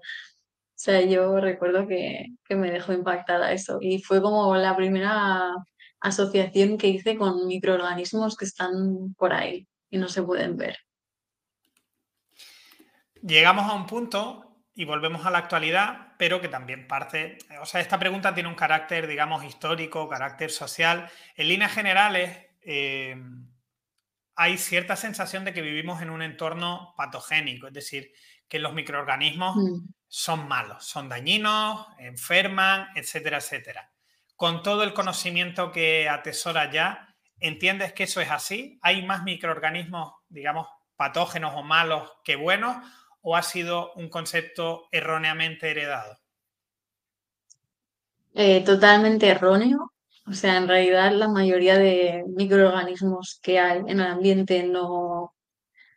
sea, 0.78 1.00
yo 1.02 1.40
recuerdo 1.40 1.86
que, 1.86 2.26
me 2.50 2.70
dejó 2.70 2.92
impactada 2.92 3.52
eso 3.52 3.78
y 3.80 4.02
fue 4.02 4.22
como 4.22 4.54
la 4.56 4.76
primera 4.76 5.52
asociación 6.00 6.78
que 6.78 6.88
hice 6.88 7.16
con 7.16 7.46
microorganismos 7.46 8.36
que 8.36 8.44
están 8.44 9.14
por 9.14 9.32
ahí 9.32 9.66
y 9.90 9.98
no 9.98 10.08
se 10.08 10.22
pueden 10.22 10.56
ver. 10.56 10.78
Llegamos 13.22 13.68
a 13.68 13.74
un 13.74 13.86
punto 13.86 14.62
y 14.74 14.84
volvemos 14.84 15.26
a 15.26 15.30
la 15.30 15.38
actualidad 15.38 16.06
pero 16.18 16.40
que 16.40 16.48
también 16.48 16.86
parte, 16.86 17.38
o 17.60 17.66
sea, 17.66 17.80
esta 17.80 17.98
pregunta 17.98 18.34
tiene 18.34 18.48
un 18.48 18.54
carácter, 18.54 19.06
digamos, 19.06 19.44
histórico, 19.44 20.08
carácter 20.08 20.50
social. 20.50 21.10
En 21.36 21.48
líneas 21.48 21.72
generales, 21.72 22.38
eh, 22.62 23.16
hay 24.34 24.58
cierta 24.58 24.96
sensación 24.96 25.44
de 25.44 25.52
que 25.52 25.62
vivimos 25.62 26.00
en 26.02 26.10
un 26.10 26.22
entorno 26.22 26.94
patogénico, 26.96 27.66
es 27.66 27.74
decir, 27.74 28.12
que 28.48 28.58
los 28.58 28.74
microorganismos 28.74 29.56
mm. 29.56 29.88
Son 30.16 30.48
malos, 30.48 30.82
son 30.82 31.10
dañinos, 31.10 31.88
enferman, 31.98 32.88
etcétera, 32.94 33.36
etcétera. 33.36 33.92
Con 34.34 34.62
todo 34.62 34.82
el 34.82 34.94
conocimiento 34.94 35.70
que 35.70 36.08
atesora 36.08 36.70
ya, 36.70 37.14
¿entiendes 37.38 37.92
que 37.92 38.04
eso 38.04 38.22
es 38.22 38.30
así? 38.30 38.78
¿Hay 38.80 39.04
más 39.04 39.24
microorganismos, 39.24 40.14
digamos, 40.30 40.68
patógenos 40.96 41.52
o 41.54 41.62
malos 41.62 42.10
que 42.24 42.36
buenos? 42.36 42.78
¿O 43.20 43.36
ha 43.36 43.42
sido 43.42 43.92
un 43.92 44.08
concepto 44.08 44.88
erróneamente 44.90 45.70
heredado? 45.70 46.16
Eh, 48.32 48.64
totalmente 48.64 49.28
erróneo. 49.28 49.92
O 50.26 50.32
sea, 50.32 50.56
en 50.56 50.66
realidad 50.66 51.12
la 51.12 51.28
mayoría 51.28 51.76
de 51.76 52.24
microorganismos 52.26 53.38
que 53.42 53.60
hay 53.60 53.80
en 53.80 54.00
el 54.00 54.06
ambiente 54.06 54.62
no, 54.62 55.34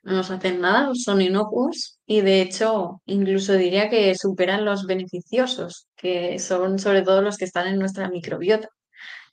no 0.03 0.11
nos 0.11 0.29
hacen 0.29 0.59
nada, 0.59 0.91
son 0.93 1.21
inocuos 1.21 1.98
y 2.11 2.21
de 2.21 2.41
hecho 2.41 3.03
incluso 3.05 3.53
diría 3.53 3.87
que 3.87 4.15
superan 4.15 4.65
los 4.65 4.87
beneficiosos, 4.87 5.87
que 5.95 6.39
son 6.39 6.79
sobre 6.79 7.03
todo 7.03 7.21
los 7.21 7.37
que 7.37 7.45
están 7.45 7.67
en 7.67 7.77
nuestra 7.77 8.09
microbiota, 8.09 8.67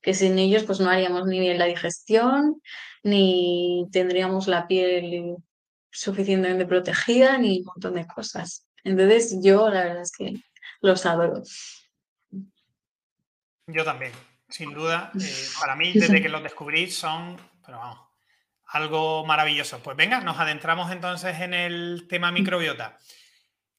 que 0.03 0.13
sin 0.13 0.39
ellos 0.39 0.65
pues 0.65 0.79
no 0.79 0.91
haríamos 0.91 1.27
ni 1.27 1.41
bien 1.41 1.59
la 1.59 1.65
digestión, 1.65 2.61
ni 3.03 3.87
tendríamos 3.91 4.47
la 4.47 4.67
piel 4.67 5.37
suficientemente 5.91 6.67
protegida, 6.67 7.39
ni 7.39 7.61
un 7.61 7.65
montón 7.65 7.95
de 7.95 8.07
cosas. 8.07 8.67
Entonces 8.85 9.39
yo 9.43 9.71
la 9.71 9.85
verdad 9.85 10.03
es 10.03 10.13
que 10.13 10.35
los 10.83 11.07
adoro. 11.07 11.43
Yo 13.69 13.85
también 13.85 14.13
sin 14.51 14.75
duda. 14.75 15.13
Eh, 15.19 15.47
para 15.59 15.77
mí, 15.77 15.95
desde 15.95 16.21
que 16.21 16.29
los 16.29 16.43
descubrí, 16.43 16.91
son, 16.91 17.37
pero 17.65 17.79
vamos, 17.79 18.01
algo 18.67 19.25
maravilloso. 19.25 19.83
Pues 19.83 19.97
venga, 19.97 20.21
nos 20.21 20.39
adentramos 20.39 20.91
entonces 20.91 21.41
en 21.41 21.55
el 21.55 22.07
tema 22.09 22.33
microbiota. 22.33 22.99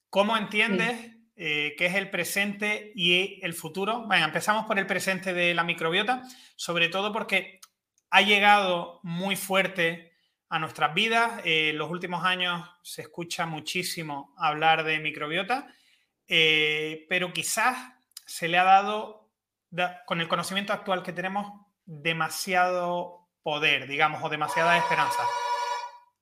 ¿Cómo 0.10 0.38
entiendes 0.38 1.12
eh, 1.36 1.76
qué 1.78 1.88
es 1.88 1.96
el 1.96 2.10
presente 2.10 2.92
y 2.96 3.40
el 3.44 3.54
futuro? 3.54 4.04
Bueno, 4.08 4.26
empezamos 4.26 4.66
por 4.66 4.80
el 4.80 4.88
presente 4.88 5.34
de 5.34 5.54
la 5.54 5.64
microbiota, 5.64 6.24
sobre 6.56 6.90
todo 6.90 7.12
porque 7.12 7.60
ha 8.10 8.22
llegado 8.22 9.02
muy 9.04 9.36
fuerte 9.36 10.14
a 10.50 10.60
nuestras 10.60 10.94
vidas. 10.94 11.42
Eh, 11.44 11.72
en 11.72 11.78
los 11.78 11.92
últimos 11.92 12.24
años 12.24 12.68
se 12.82 13.02
escucha 13.02 13.46
muchísimo 13.46 14.34
hablar 14.38 14.84
de 14.84 15.00
microbiota, 15.00 15.68
pero 16.28 17.32
quizás 17.34 17.78
se 18.26 18.48
le 18.48 18.58
ha 18.58 18.64
dado 18.64 19.32
con 20.06 20.22
el 20.22 20.28
conocimiento 20.28 20.74
actual 20.74 21.04
que 21.04 21.14
tenemos, 21.14 21.52
demasiado 21.86 23.27
poder, 23.48 23.88
digamos, 23.88 24.22
o 24.22 24.28
demasiada 24.28 24.78
esperanza. 24.78 25.24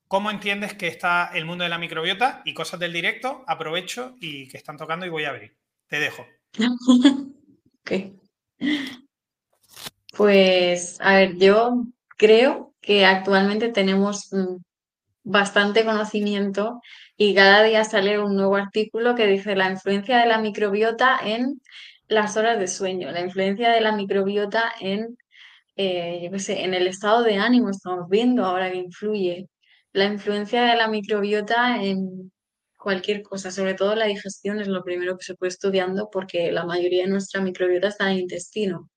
¿Cómo 0.08 0.29
entiendes 0.29 0.75
que 0.75 0.86
está 0.86 1.32
el 1.34 1.44
mundo 1.44 1.63
de 1.63 1.72
la 1.72 1.79
microbiota 1.79 2.44
y 2.46 2.53
cosas 2.53 2.79
del 2.79 2.94
directo? 2.94 3.44
Aprovecho 3.48 4.15
y 4.22 4.48
que 4.48 4.58
están 4.58 4.77
tocando 4.77 5.08
y 5.08 5.10
voy 5.10 5.24
a 5.24 5.29
abrir. 5.29 5.58
Te 5.88 6.00
dejo. 6.00 6.24
ok. 7.79 7.91
Pues, 10.15 11.01
a 11.01 11.15
ver, 11.15 11.38
yo 11.38 11.86
creo 12.15 12.75
que 12.79 13.05
actualmente 13.08 13.70
tenemos 13.70 14.32
mm, 14.32 14.58
bastante 15.24 15.84
conocimiento 15.84 16.79
y 17.17 17.34
cada 17.34 17.63
día 17.63 17.84
sale 17.86 18.20
un 18.20 18.36
nuevo 18.36 18.55
artículo 18.55 19.15
que 19.15 19.25
dice 19.25 19.55
la 19.55 19.72
influencia 19.72 20.20
de 20.20 20.27
la 20.27 20.38
microbiota 20.38 21.17
en 21.24 21.60
las 22.08 22.38
horas 22.38 22.60
de 22.60 22.67
sueño, 22.67 23.10
la 23.10 23.22
influencia 23.22 23.72
de 23.72 23.82
la 23.82 23.94
microbiota 23.94 24.72
en, 24.79 25.17
eh, 25.75 26.29
yo 26.32 26.39
sé, 26.39 26.63
en 26.63 26.74
el 26.74 26.88
estado 26.88 27.24
de 27.24 27.38
ánimo, 27.38 27.70
estamos 27.70 28.10
viendo 28.10 28.46
ahora 28.46 28.72
que 28.72 28.77
influye, 28.77 29.50
la 29.94 30.05
influencia 30.05 30.63
de 30.63 30.75
la 30.75 30.88
microbiota 30.88 31.82
en 31.84 32.32
cualquier 32.77 33.24
cosa, 33.24 33.51
sobre 33.51 33.74
todo 33.75 33.96
la 33.96 34.05
digestión 34.05 34.60
es 34.62 34.67
lo 34.67 34.84
primero 34.84 35.17
que 35.17 35.25
se 35.25 35.36
puede 35.36 35.50
estudiando 35.50 36.10
porque 36.12 36.51
la 36.51 36.65
mayoría 36.65 37.03
de 37.03 37.10
nuestra 37.10 37.41
microbiota 37.41 37.88
está 37.89 38.05
en 38.05 38.17
el 38.17 38.22
intestino. 38.22 38.89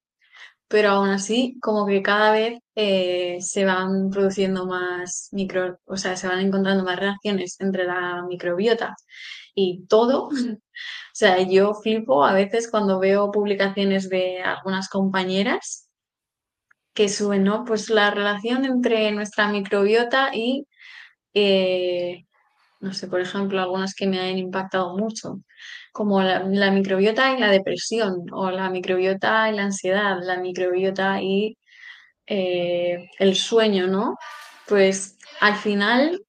Pero 0.68 0.90
aún 0.90 1.11
así, 1.11 1.58
como 1.62 1.87
que 1.87 2.02
cada 2.02 2.32
vez 2.32 2.61
eh, 2.75 3.38
se 3.40 3.64
van 3.64 4.11
produciendo 4.11 4.66
más 4.66 5.28
micro, 5.32 5.78
o 5.87 5.97
sea, 5.97 6.16
se 6.16 6.28
van 6.28 6.40
encontrando 6.40 6.85
más 6.85 6.99
reacciones 6.99 7.56
entre 7.61 7.85
la 7.87 8.25
microbiota 8.28 8.94
y 9.54 9.87
todo 9.88 10.28
O 11.18 11.20
sea, 11.20 11.42
yo 11.42 11.75
flipo 11.75 12.25
a 12.25 12.32
veces 12.32 12.70
cuando 12.70 13.00
veo 13.00 13.32
publicaciones 13.32 14.08
de 14.08 14.40
algunas 14.40 14.88
compañeras 14.88 15.88
que 16.99 17.09
suben, 17.09 17.45
¿no? 17.45 17.64
Pues 17.64 17.90
la 17.90 18.11
relación 18.11 18.64
entre 18.64 19.12
nuestra 19.12 19.49
microbiota 19.49 20.31
y, 20.35 20.67
eh, 21.33 22.25
no 22.81 22.93
sé, 22.93 23.07
por 23.07 23.21
ejemplo, 23.21 23.61
algunas 23.61 23.95
que 23.95 24.09
me 24.09 24.19
han 24.19 24.37
impactado 24.37 24.97
mucho, 24.97 25.40
como 25.93 26.21
la, 26.23 26.40
microbiota 26.73 27.33
y 27.33 27.38
la 27.38 27.52
depresión, 27.52 28.26
o 28.33 28.50
la 28.50 28.69
microbiota 28.71 29.49
y 29.49 29.55
la 29.55 29.62
ansiedad, 29.62 30.19
la 30.23 30.38
microbiota 30.38 31.23
y 31.23 31.57
eh, 32.26 33.09
el 33.21 33.37
sueño, 33.37 33.87
¿no? 33.87 34.17
Pues 34.67 35.19
al 35.40 35.55
final 35.55 36.21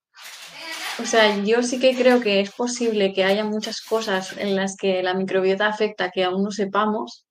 o 1.01 1.05
sea, 1.05 1.43
yo 1.43 1.63
sí 1.63 1.79
que 1.79 1.95
creo 1.95 2.21
que 2.21 2.41
es 2.41 2.51
posible 2.51 3.13
que 3.13 3.23
haya 3.23 3.43
muchas 3.45 3.81
cosas 3.81 4.37
en 4.37 4.55
las 4.55 4.75
que 4.75 5.01
la 5.01 5.13
microbiota 5.13 5.67
afecta 5.67 6.11
que 6.11 6.25
aún 6.25 6.43
no 6.43 6.51
sepamos, 6.51 7.25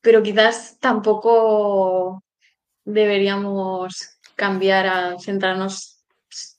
pero 0.00 0.22
quizás 0.22 0.78
tampoco 0.80 2.22
deberíamos 2.84 4.18
cambiar 4.36 4.86
a 4.86 5.18
centrarnos 5.18 6.02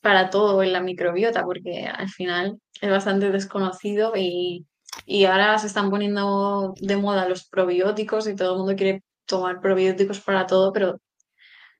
para 0.01 0.29
todo 0.29 0.61
en 0.63 0.73
la 0.73 0.81
microbiota, 0.81 1.43
porque 1.43 1.85
al 1.85 2.09
final 2.09 2.59
es 2.81 2.89
bastante 2.89 3.31
desconocido 3.31 4.13
y, 4.15 4.65
y 5.05 5.25
ahora 5.25 5.57
se 5.57 5.67
están 5.67 5.89
poniendo 5.89 6.73
de 6.79 6.97
moda 6.97 7.29
los 7.29 7.47
probióticos 7.47 8.27
y 8.27 8.35
todo 8.35 8.53
el 8.53 8.57
mundo 8.59 8.75
quiere 8.75 9.03
tomar 9.25 9.61
probióticos 9.61 10.19
para 10.21 10.45
todo, 10.45 10.73
pero 10.73 10.99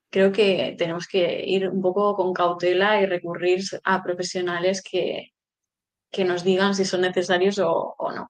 creo 0.10 0.32
que 0.32 0.76
tenemos 0.78 1.08
que 1.08 1.44
ir 1.46 1.70
un 1.70 1.82
poco 1.82 2.16
con 2.16 2.34
cautela 2.34 3.02
y 3.02 3.06
recurrir 3.06 3.62
a 3.84 4.04
profesionales 4.04 4.84
que, 4.84 5.32
que 6.12 6.26
nos 6.26 6.44
digan 6.44 6.76
si 6.76 6.86
son 6.86 7.02
necesarios 7.02 7.60
o, 7.60 7.96
no. 8.14 8.30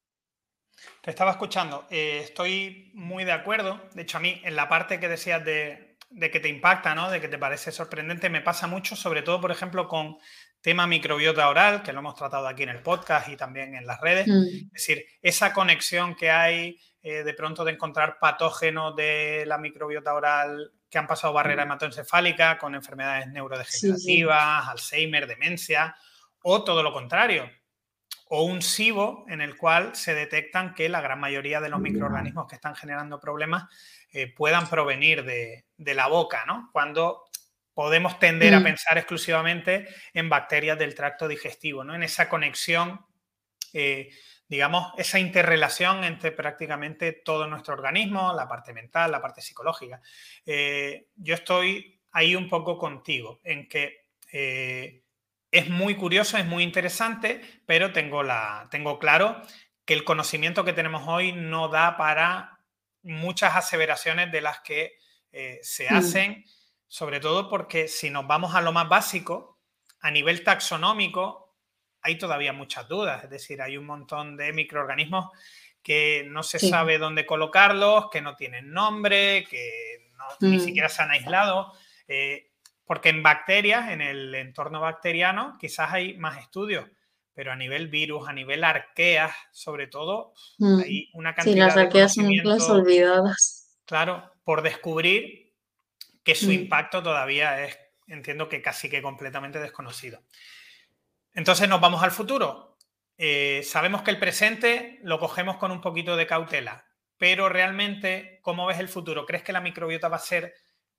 Te 1.01 1.09
estaba 1.09 1.31
escuchando. 1.31 1.87
Eh, 1.89 2.21
estoy 2.23 2.91
muy 2.93 3.23
de 3.23 3.31
acuerdo. 3.31 3.81
De 3.93 4.03
hecho, 4.03 4.17
a 4.17 4.21
mí, 4.21 4.39
en 4.43 4.55
la 4.55 4.69
parte 4.69 4.99
que 4.99 5.09
decías 5.09 5.43
de, 5.43 5.97
que 6.19 6.39
te 6.39 6.47
impacta, 6.47 6.93
¿no? 6.93 7.09
de 7.09 7.19
que 7.19 7.27
te 7.27 7.39
parece 7.39 7.71
sorprendente, 7.71 8.29
me 8.29 8.41
pasa 8.41 8.67
mucho, 8.67 8.95
sobre 8.95 9.23
todo, 9.23 9.41
por 9.41 9.51
ejemplo, 9.51 9.87
con 9.87 10.17
tema 10.61 10.85
microbiota 10.85 11.49
oral, 11.49 11.81
que 11.81 11.91
lo 11.91 11.99
hemos 11.99 12.13
tratado 12.13 12.47
aquí 12.47 12.63
en 12.63 12.69
el 12.69 12.83
podcast 12.83 13.29
y 13.29 13.35
también 13.35 13.73
en 13.73 13.87
las 13.87 13.99
redes. 13.99 14.27
Mm. 14.27 14.45
Es 14.45 14.71
decir, 14.73 15.05
esa 15.23 15.53
conexión 15.53 16.15
que 16.15 16.29
hay 16.29 16.79
eh, 17.01 17.23
de 17.23 17.33
pronto 17.33 17.65
de 17.65 17.71
encontrar 17.71 18.19
patógenos 18.19 18.95
de 18.95 19.43
la 19.47 19.57
microbiota 19.57 20.13
oral 20.13 20.71
que 20.87 20.99
han 20.99 21.07
pasado 21.07 21.33
barrera 21.33 21.63
hematoencefálica 21.63 22.59
con 22.59 22.75
enfermedades 22.75 23.27
neurodegenerativas, 23.29 24.67
Alzheimer, 24.67 25.25
demencia, 25.25 25.95
o 26.43 26.63
todo 26.63 26.83
lo 26.83 26.93
contrario, 26.93 27.49
o 28.33 28.43
un 28.43 28.61
SIBO 28.61 29.25
en 29.27 29.41
el 29.41 29.57
cual 29.57 29.93
se 29.93 30.13
detectan 30.13 30.73
que 30.73 30.87
la 30.87 31.01
gran 31.01 31.19
mayoría 31.19 31.59
de 31.59 31.67
los 31.67 31.81
microorganismos 31.81 32.47
que 32.47 32.55
están 32.55 32.75
generando 32.75 33.19
problemas 33.19 33.65
eh, 34.13 34.33
puedan 34.33 34.69
provenir 34.69 35.25
de, 35.25 35.65
la 35.77 36.07
boca, 36.07 36.45
¿no? 36.47 36.69
Cuando 36.71 37.25
podemos 37.73 38.19
tender 38.19 38.53
a 38.53 38.61
mm. 38.61 38.63
pensar 38.63 38.97
exclusivamente 38.97 39.85
en 40.13 40.29
bacterias 40.29 40.79
del 40.79 40.95
tracto 40.95 41.27
digestivo, 41.27 41.83
¿no? 41.83 41.93
En 41.93 42.03
esa 42.03 42.29
conexión 42.29 43.05
eh, 43.73 44.09
digamos, 44.47 44.93
esa 44.97 45.19
interrelación 45.19 46.05
entre 46.05 46.31
prácticamente 46.31 47.11
todo 47.11 47.47
nuestro 47.47 47.73
organismo, 47.73 48.33
la 48.33 48.47
parte 48.47 48.71
mental, 48.71 49.11
la 49.11 49.21
parte 49.21 49.41
psicológica. 49.41 50.01
Eh, 50.45 51.07
yo 51.15 51.35
estoy 51.35 52.01
ahí 52.11 52.35
un 52.35 52.47
poco 52.47 52.77
contigo, 52.77 53.41
en 53.43 53.67
que 53.67 54.07
es 55.51 55.69
muy 55.69 55.95
curioso, 55.95 56.37
es 56.37 56.45
muy 56.45 56.63
interesante, 56.63 57.41
pero 57.65 57.91
tengo, 57.91 58.23
la, 58.23 58.67
tengo 58.71 58.99
claro 58.99 59.41
que 59.85 59.93
el 59.93 60.03
conocimiento 60.03 60.63
que 60.63 60.73
tenemos 60.73 61.03
hoy 61.07 61.33
no 61.33 61.67
da 61.67 61.97
para 61.97 62.59
muchas 63.03 63.55
aseveraciones 63.55 64.31
de 64.31 64.41
las 64.41 64.61
que 64.61 64.97
eh, 65.31 65.59
se 65.61 65.91
mm. 65.91 65.95
hacen, 65.95 66.45
sobre 66.87 67.19
todo 67.19 67.49
porque 67.49 67.87
si 67.87 68.09
nos 68.09 68.27
vamos 68.27 68.55
a 68.55 68.61
lo 68.61 68.71
más 68.71 68.87
básico, 68.87 69.59
a 69.99 70.09
nivel 70.11 70.43
taxonómico, 70.43 71.55
hay 72.01 72.17
todavía 72.17 72.53
muchas 72.53 72.87
dudas, 72.87 73.23
es 73.23 73.29
decir, 73.29 73.61
hay 73.61 73.77
un 73.77 73.85
montón 73.85 74.37
de 74.37 74.53
microorganismos 74.53 75.29
que 75.83 76.25
no 76.27 76.43
se 76.43 76.59
sabe 76.59 76.97
dónde 76.97 77.25
colocarlos, 77.25 78.09
que 78.11 78.21
no 78.21 78.35
tienen 78.35 78.71
nombre, 78.71 79.45
que 79.49 80.09
ni 80.39 80.57
mm. 80.57 80.59
siquiera 80.59 80.89
se 80.89 81.01
han 81.01 81.11
aislado, 81.11 81.73
eh, 82.07 82.50
porque 82.91 83.07
en 83.07 83.23
bacterias, 83.23 83.89
en 83.89 84.01
el 84.01 84.35
entorno 84.35 84.81
bacteriano, 84.81 85.55
quizás 85.57 85.93
hay 85.93 86.17
más 86.17 86.39
estudios, 86.39 86.89
pero 87.33 87.53
a 87.53 87.55
nivel 87.55 87.87
virus, 87.87 88.27
a 88.27 88.33
nivel 88.33 88.65
arqueas, 88.65 89.31
sobre 89.53 89.87
todo, 89.87 90.33
mm. 90.57 90.79
hay 90.81 91.09
una 91.13 91.33
cantidad 91.33 91.53
sí, 91.53 91.59
las 91.59 91.77
arqueas 91.77 92.13
son 92.15 92.29
las 92.43 92.69
olvidadas. 92.69 93.79
Claro, 93.85 94.29
por 94.43 94.61
descubrir 94.61 95.53
que 96.21 96.35
su 96.35 96.47
mm. 96.47 96.51
impacto 96.51 97.01
todavía 97.01 97.63
es, 97.63 97.79
entiendo 98.07 98.49
que 98.49 98.61
casi 98.61 98.89
que 98.89 99.01
completamente 99.01 99.61
desconocido. 99.61 100.23
Entonces 101.33 101.69
nos 101.69 101.79
vamos 101.79 102.03
al 102.03 102.11
futuro. 102.11 102.77
Eh, 103.17 103.61
sabemos 103.63 104.01
que 104.01 104.11
el 104.11 104.19
presente 104.19 104.99
lo 105.03 105.17
cogemos 105.17 105.55
con 105.55 105.71
un 105.71 105.79
poquito 105.79 106.17
de 106.17 106.27
cautela, 106.27 106.83
pero 107.17 107.47
realmente, 107.47 108.39
¿cómo 108.41 108.65
ves 108.65 108.79
el 108.79 108.89
futuro? 108.89 109.25
¿Crees 109.25 109.43
que 109.43 109.53
la 109.53 109.61
microbiota 109.61 110.09
va 110.09 110.17
a 110.17 110.19
ser 110.19 110.53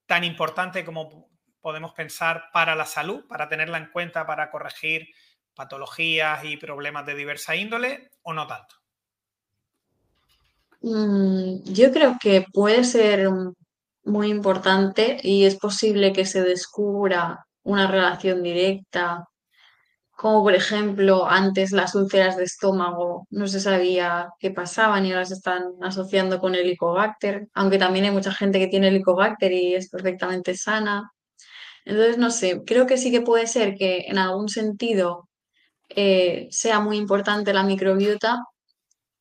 tan 0.07 0.25
importante 0.25 0.87
como 0.87 1.32
podemos 1.63 1.93
pensar 1.95 2.45
para 2.53 2.75
la 2.75 2.85
salud, 2.85 3.25
para 3.27 3.49
tenerla 3.49 3.79
en 3.79 3.91
cuenta, 3.91 4.27
para 4.27 4.51
corregir 4.51 5.09
patologías 5.55 6.45
y 6.45 6.57
problemas 6.57 7.07
de 7.07 7.15
diversa 7.15 7.57
índole 7.57 8.11
o 8.23 8.33
no 8.33 8.47
tanto? 8.47 8.77
Mm, 10.83 11.63
yo 11.65 11.93
creo 11.93 12.17
que 12.21 12.45
puede 12.53 12.85
ser 12.85 13.29
muy 14.05 14.29
importante 14.31 15.19
y 15.23 15.45
es 15.45 15.57
posible 15.57 16.13
que 16.13 16.27
se 16.27 16.43
descubra 16.43 17.47
una 17.63 17.87
relación 17.87 18.43
directa, 18.43 19.29
como 20.23 20.43
por 20.43 20.55
ejemplo 20.55 21.27
antes 21.29 21.73
las 21.73 21.95
úlceras 21.95 22.37
de 22.37 22.45
estómago 22.45 23.27
no 23.31 23.49
se 23.49 23.61
sabía 23.61 24.29
qué 24.39 24.51
pasaban 24.51 25.07
y 25.07 25.13
ahora 25.13 25.25
se 25.25 25.35
están 25.35 25.63
asociando 25.83 26.41
con 26.41 26.55
el 26.55 26.63
Helicobacter, 26.63 27.49
aunque 27.55 27.79
también 27.79 28.07
hay 28.07 28.11
mucha 28.13 28.33
gente 28.33 28.59
que 28.59 28.69
tiene 28.69 28.89
Helicobacter 28.89 29.53
y 29.53 29.75
es 29.75 29.89
perfectamente 29.89 30.57
sana. 30.57 31.13
Entonces, 31.85 32.19
no 32.19 32.31
sé, 32.31 32.63
creo 32.65 32.87
que 32.87 32.97
sí 32.97 33.11
que 33.11 33.21
puede 33.21 33.47
ser 33.47 33.75
que 33.77 34.07
en 34.09 34.19
algún 34.19 34.49
sentido 34.49 35.29
eh, 35.89 36.49
sea 36.51 36.81
muy 36.81 36.97
importante 36.97 37.53
la 37.53 37.65
microbiota, 37.65 38.45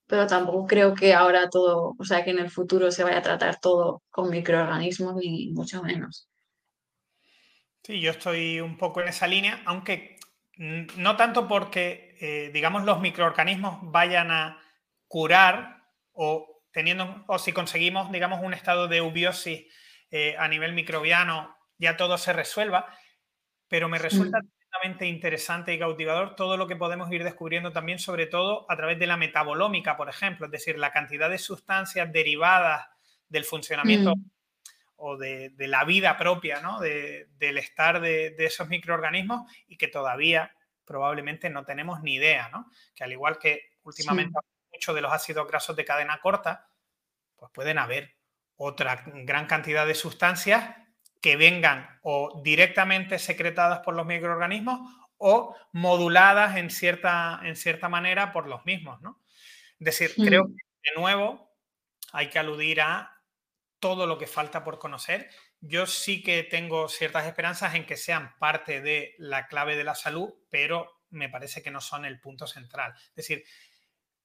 pero 0.08 0.28
tampoco 0.28 0.68
creo 0.68 0.94
que 0.94 1.14
ahora 1.14 1.50
todo, 1.50 1.96
o 1.98 2.04
sea, 2.04 2.24
que 2.24 2.32
en 2.32 2.40
el 2.40 2.52
futuro 2.52 2.92
se 2.92 3.04
vaya 3.04 3.20
a 3.20 3.22
tratar 3.22 3.60
todo 3.60 4.04
con 4.10 4.30
microorganismos, 4.30 5.16
ni 5.16 5.52
mucho 5.52 5.82
menos. 5.82 6.28
Sí, 7.84 8.00
yo 8.00 8.12
estoy 8.12 8.60
un 8.60 8.78
poco 8.78 9.02
en 9.02 9.08
esa 9.08 9.26
línea, 9.26 9.62
aunque 9.66 10.18
no 10.58 11.16
tanto 11.16 11.48
porque, 11.48 12.16
eh, 12.22 12.52
digamos, 12.54 12.84
los 12.84 13.00
microorganismos 13.00 13.80
vayan 13.84 14.32
a 14.32 14.62
curar 15.08 15.82
o 16.14 16.62
teniendo, 16.72 17.24
o 17.28 17.40
si 17.40 17.52
conseguimos, 17.52 18.12
digamos, 18.12 18.42
un 18.44 18.54
estado 18.54 18.88
de 18.88 18.98
eubiosis 18.98 19.66
eh, 20.12 20.36
a 20.38 20.48
nivel 20.48 20.74
microbiano, 20.74 21.56
ya 21.82 21.98
todo 21.98 22.18
se 22.18 22.32
resuelva, 22.32 22.88
pero 23.68 23.90
me 23.90 23.98
resulta 23.98 24.40
interesante 25.02 25.74
y 25.74 25.80
cautivador 25.80 26.36
todo 26.36 26.58
lo 26.58 26.68
que 26.68 26.76
podemos 26.76 27.12
ir 27.12 27.24
descubriendo 27.24 27.72
también, 27.72 28.00
sobre 28.00 28.26
todo 28.26 28.66
a 28.70 28.76
través 28.76 28.98
de 29.00 29.08
la 29.08 29.18
metabolómica, 29.18 29.98
por 29.98 30.10
ejemplo, 30.10 30.46
es 30.46 30.52
decir, 30.52 30.78
la 30.78 30.92
cantidad 30.92 31.30
de 31.30 31.38
sustancias 31.38 32.12
derivadas 32.12 32.88
del 33.28 33.44
funcionamiento 33.44 34.16
mm. 34.16 34.30
o 34.98 35.18
de, 35.18 35.54
la 35.58 35.84
vida 35.84 36.18
propia, 36.18 36.62
¿no? 36.62 36.80
del 36.80 37.58
estar 37.58 38.00
de, 38.00 38.34
esos 38.38 38.70
microorganismos 38.70 39.52
y 39.68 39.78
que 39.78 39.88
todavía 39.88 40.56
probablemente 40.86 41.50
no 41.50 41.64
tenemos 41.64 42.02
ni 42.02 42.16
idea, 42.16 42.50
¿no? 42.50 42.70
Que 42.96 43.04
al 43.04 43.12
igual 43.12 43.38
que 43.38 43.72
últimamente 43.84 44.38
muchos 44.74 44.94
de 44.94 45.02
los 45.02 45.14
ácidos 45.14 45.48
grasos 45.48 45.76
de 45.76 45.86
cadena 45.86 46.20
corta, 46.20 46.68
pues 47.38 47.52
pueden 47.54 47.78
haber 47.78 48.16
otra 48.58 49.04
gran 49.06 49.48
cantidad 49.48 49.88
de 49.88 49.96
sustancias 49.96 50.76
que 51.22 51.36
vengan 51.36 52.00
o 52.02 52.42
directamente 52.44 53.20
secretadas 53.20 53.80
por 53.80 53.96
los 53.96 54.06
microorganismos 54.06 54.80
o 55.18 55.56
moduladas 55.72 56.58
en 56.58 56.72
cierta, 56.72 57.40
en 57.44 57.56
cierta 57.56 57.88
manera 57.90 58.34
por 58.34 58.48
los 58.48 58.66
mismos, 58.66 59.00
¿no? 59.02 59.22
Es 59.80 59.86
decir, 59.86 60.14
creo 60.16 60.46
hmm. 60.46 60.56
que 60.56 60.92
de 60.92 61.00
nuevo 61.00 61.52
hay 62.12 62.30
que 62.30 62.40
aludir 62.40 62.82
a 62.82 63.22
todo 63.80 64.08
lo 64.08 64.18
que 64.18 64.28
falta 64.28 64.64
por 64.64 64.80
conocer. 64.80 65.30
Yo 65.60 65.86
sí 65.86 66.24
que 66.24 66.44
tengo 66.44 66.88
ciertas 66.88 67.26
esperanzas 67.26 67.76
en 67.76 67.86
que 67.86 67.98
sean 67.98 68.38
parte 68.40 68.82
de 68.82 69.16
la 69.18 69.48
clave 69.48 69.76
de 69.76 69.84
la 69.84 69.96
salud, 69.96 70.34
pero 70.50 71.02
me 71.10 71.30
parece 71.30 71.62
que 71.62 71.72
no 71.72 71.82
son 71.82 72.06
el 72.06 72.20
punto 72.20 72.48
central. 72.48 72.94
Es 73.10 73.16
decir, 73.16 73.44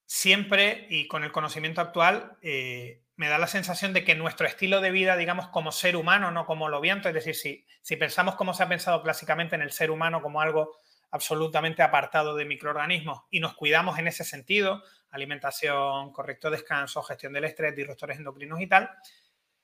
siempre 0.05 0.87
y 0.89 1.09
con 1.09 1.25
el 1.25 1.33
conocimiento 1.33 1.81
actual, 1.81 2.39
eh, 2.43 3.03
me 3.17 3.29
da 3.29 3.39
la 3.39 3.47
sensación 3.47 3.93
de 3.93 4.05
que 4.05 4.15
nuestro 4.15 4.47
estilo 4.47 4.81
de 4.81 4.91
vida, 4.91 5.17
digamos, 5.17 5.49
como 5.49 5.73
ser 5.73 5.97
humano, 5.97 6.31
no 6.31 6.47
como 6.47 6.69
lo 6.69 6.81
viento, 6.81 7.09
es 7.09 7.15
decir, 7.15 7.35
si, 7.35 7.67
si 7.83 7.97
pensamos 7.97 8.37
como 8.37 8.55
se 8.55 8.63
ha 8.63 8.69
pensado 8.69 9.03
clásicamente 9.03 9.55
en 9.55 9.63
el 9.63 9.73
ser 9.73 9.91
humano 9.91 10.23
como 10.23 10.41
algo 10.41 10.77
absolutamente 11.11 11.83
apartado 11.83 12.35
de 12.35 12.45
microorganismos 12.45 13.23
y 13.31 13.41
nos 13.41 13.55
cuidamos 13.55 13.99
en 13.99 14.09
ese 14.09 14.25
sentido, 14.25 14.83
alimentación, 15.11 16.13
correcto 16.13 16.51
descanso, 16.51 17.03
gestión 17.03 17.33
del 17.33 17.45
estrés, 17.45 17.75
disruptores 17.75 18.19
endocrinos 18.19 18.61
y 18.61 18.67
tal, 18.67 18.91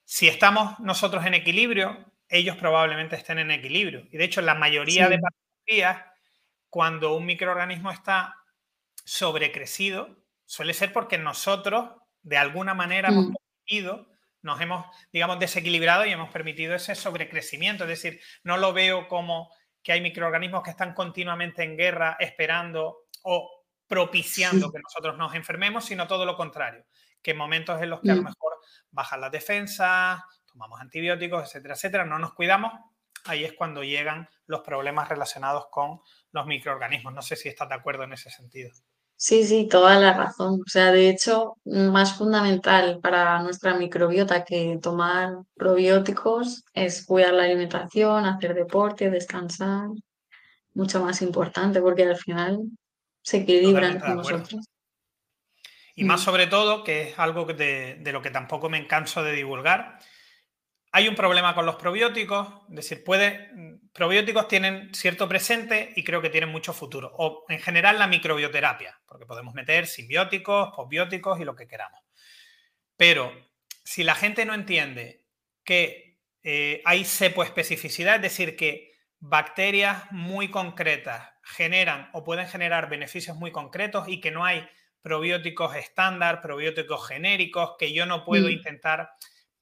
si 0.04 0.28
estamos 0.28 0.78
nosotros 0.80 1.24
en 1.26 1.34
equilibrio, 1.34 2.12
ellos 2.28 2.56
probablemente 2.56 3.16
estén 3.16 3.38
en 3.38 3.50
equilibrio. 3.50 4.06
Y 4.10 4.16
de 4.16 4.24
hecho, 4.24 4.40
la 4.40 4.54
mayoría 4.54 5.08
de 5.08 5.18
patologías, 5.18 6.04
cuando 6.70 7.14
un 7.14 7.26
microorganismo 7.26 7.90
está 7.90 8.36
sobrecrecido, 9.04 10.16
suele 10.46 10.74
ser 10.74 10.92
porque 10.92 11.18
nosotros, 11.18 11.90
de 12.22 12.36
alguna 12.36 12.74
manera, 12.74 13.08
hemos 13.08 13.26
mm 13.26 13.34
nos 14.42 14.60
hemos, 14.60 14.86
digamos, 15.12 15.38
desequilibrado 15.38 16.04
y 16.04 16.10
hemos 16.10 16.30
permitido 16.30 16.74
ese 16.74 16.94
sobrecrecimiento. 16.94 17.84
Es 17.84 17.90
decir, 17.90 18.20
no 18.42 18.56
lo 18.56 18.72
veo 18.72 19.08
como 19.08 19.50
que 19.82 19.92
hay 19.92 20.00
microorganismos 20.00 20.62
que 20.62 20.70
están 20.70 20.94
continuamente 20.94 21.62
en 21.62 21.76
guerra 21.76 22.16
esperando 22.20 23.06
o 23.22 23.50
propiciando 23.86 24.70
que 24.70 24.80
nosotros 24.80 25.16
nos 25.16 25.34
enfermemos, 25.34 25.84
sino 25.84 26.06
todo 26.06 26.24
lo 26.24 26.36
contrario, 26.36 26.84
que 27.22 27.32
en 27.32 27.36
momentos 27.36 27.80
en 27.82 27.90
los 27.90 28.00
que 28.00 28.10
a 28.10 28.14
lo 28.14 28.22
mm. 28.22 28.26
mejor 28.26 28.52
bajan 28.90 29.20
las 29.20 29.32
defensas, 29.32 30.22
tomamos 30.46 30.80
antibióticos, 30.80 31.44
etcétera, 31.44 31.74
etcétera, 31.74 32.04
no 32.04 32.18
nos 32.18 32.34
cuidamos, 32.34 32.72
ahí 33.24 33.44
es 33.44 33.52
cuando 33.52 33.82
llegan 33.84 34.28
los 34.46 34.60
problemas 34.60 35.08
relacionados 35.08 35.66
con 35.70 36.00
los 36.32 36.46
microorganismos. 36.46 37.12
No 37.12 37.22
sé 37.22 37.36
si 37.36 37.48
estás 37.48 37.68
de 37.68 37.74
acuerdo 37.74 38.04
en 38.04 38.12
ese 38.12 38.30
sentido. 38.30 38.70
Sí, 39.24 39.44
sí, 39.44 39.68
toda 39.68 40.00
la 40.00 40.14
razón. 40.14 40.62
O 40.66 40.68
sea, 40.68 40.90
de 40.90 41.08
hecho, 41.08 41.54
más 41.64 42.18
fundamental 42.18 42.98
para 43.00 43.40
nuestra 43.40 43.72
microbiota 43.76 44.44
que 44.44 44.80
tomar 44.82 45.36
probióticos 45.54 46.64
es 46.74 47.06
cuidar 47.06 47.34
la 47.34 47.44
alimentación, 47.44 48.24
hacer 48.24 48.52
deporte, 48.52 49.10
descansar. 49.10 49.90
Mucho 50.74 51.04
más 51.04 51.22
importante 51.22 51.80
porque 51.80 52.02
al 52.02 52.16
final 52.16 52.62
se 53.22 53.36
equilibran 53.36 54.00
con 54.00 54.16
nosotros. 54.16 54.66
Y 55.94 56.02
más 56.02 56.20
mm. 56.20 56.24
sobre 56.24 56.46
todo, 56.48 56.82
que 56.82 57.10
es 57.10 57.18
algo 57.20 57.44
de, 57.44 57.98
de 58.00 58.12
lo 58.12 58.22
que 58.22 58.30
tampoco 58.30 58.68
me 58.68 58.84
canso 58.88 59.22
de 59.22 59.34
divulgar, 59.34 60.00
hay 60.90 61.06
un 61.06 61.14
problema 61.14 61.54
con 61.54 61.64
los 61.64 61.76
probióticos, 61.76 62.48
es 62.70 62.74
decir, 62.74 63.04
puede, 63.04 63.71
probióticos 63.92 64.48
tienen 64.48 64.94
cierto 64.94 65.28
presente 65.28 65.92
y 65.96 66.04
creo 66.04 66.22
que 66.22 66.30
tienen 66.30 66.50
mucho 66.50 66.72
futuro. 66.72 67.12
O 67.18 67.44
en 67.48 67.60
general 67.60 67.98
la 67.98 68.06
microbioterapia, 68.06 69.00
porque 69.06 69.26
podemos 69.26 69.54
meter 69.54 69.86
simbióticos, 69.86 70.70
posbióticos 70.74 71.40
y 71.40 71.44
lo 71.44 71.54
que 71.54 71.68
queramos. 71.68 72.00
Pero 72.96 73.32
si 73.84 74.04
la 74.04 74.14
gente 74.14 74.44
no 74.44 74.54
entiende 74.54 75.26
que 75.64 76.18
eh, 76.42 76.82
hay 76.84 77.04
cepoespecificidad, 77.04 78.16
es 78.16 78.22
decir, 78.22 78.56
que 78.56 78.92
bacterias 79.18 80.10
muy 80.10 80.50
concretas 80.50 81.28
generan 81.44 82.10
o 82.12 82.24
pueden 82.24 82.48
generar 82.48 82.88
beneficios 82.88 83.36
muy 83.36 83.52
concretos 83.52 84.08
y 84.08 84.20
que 84.20 84.30
no 84.30 84.44
hay 84.44 84.66
probióticos 85.02 85.74
estándar, 85.76 86.40
probióticos 86.40 87.06
genéricos, 87.06 87.74
que 87.78 87.92
yo 87.92 88.06
no 88.06 88.24
puedo 88.24 88.48
mm. 88.48 88.52
intentar 88.52 89.10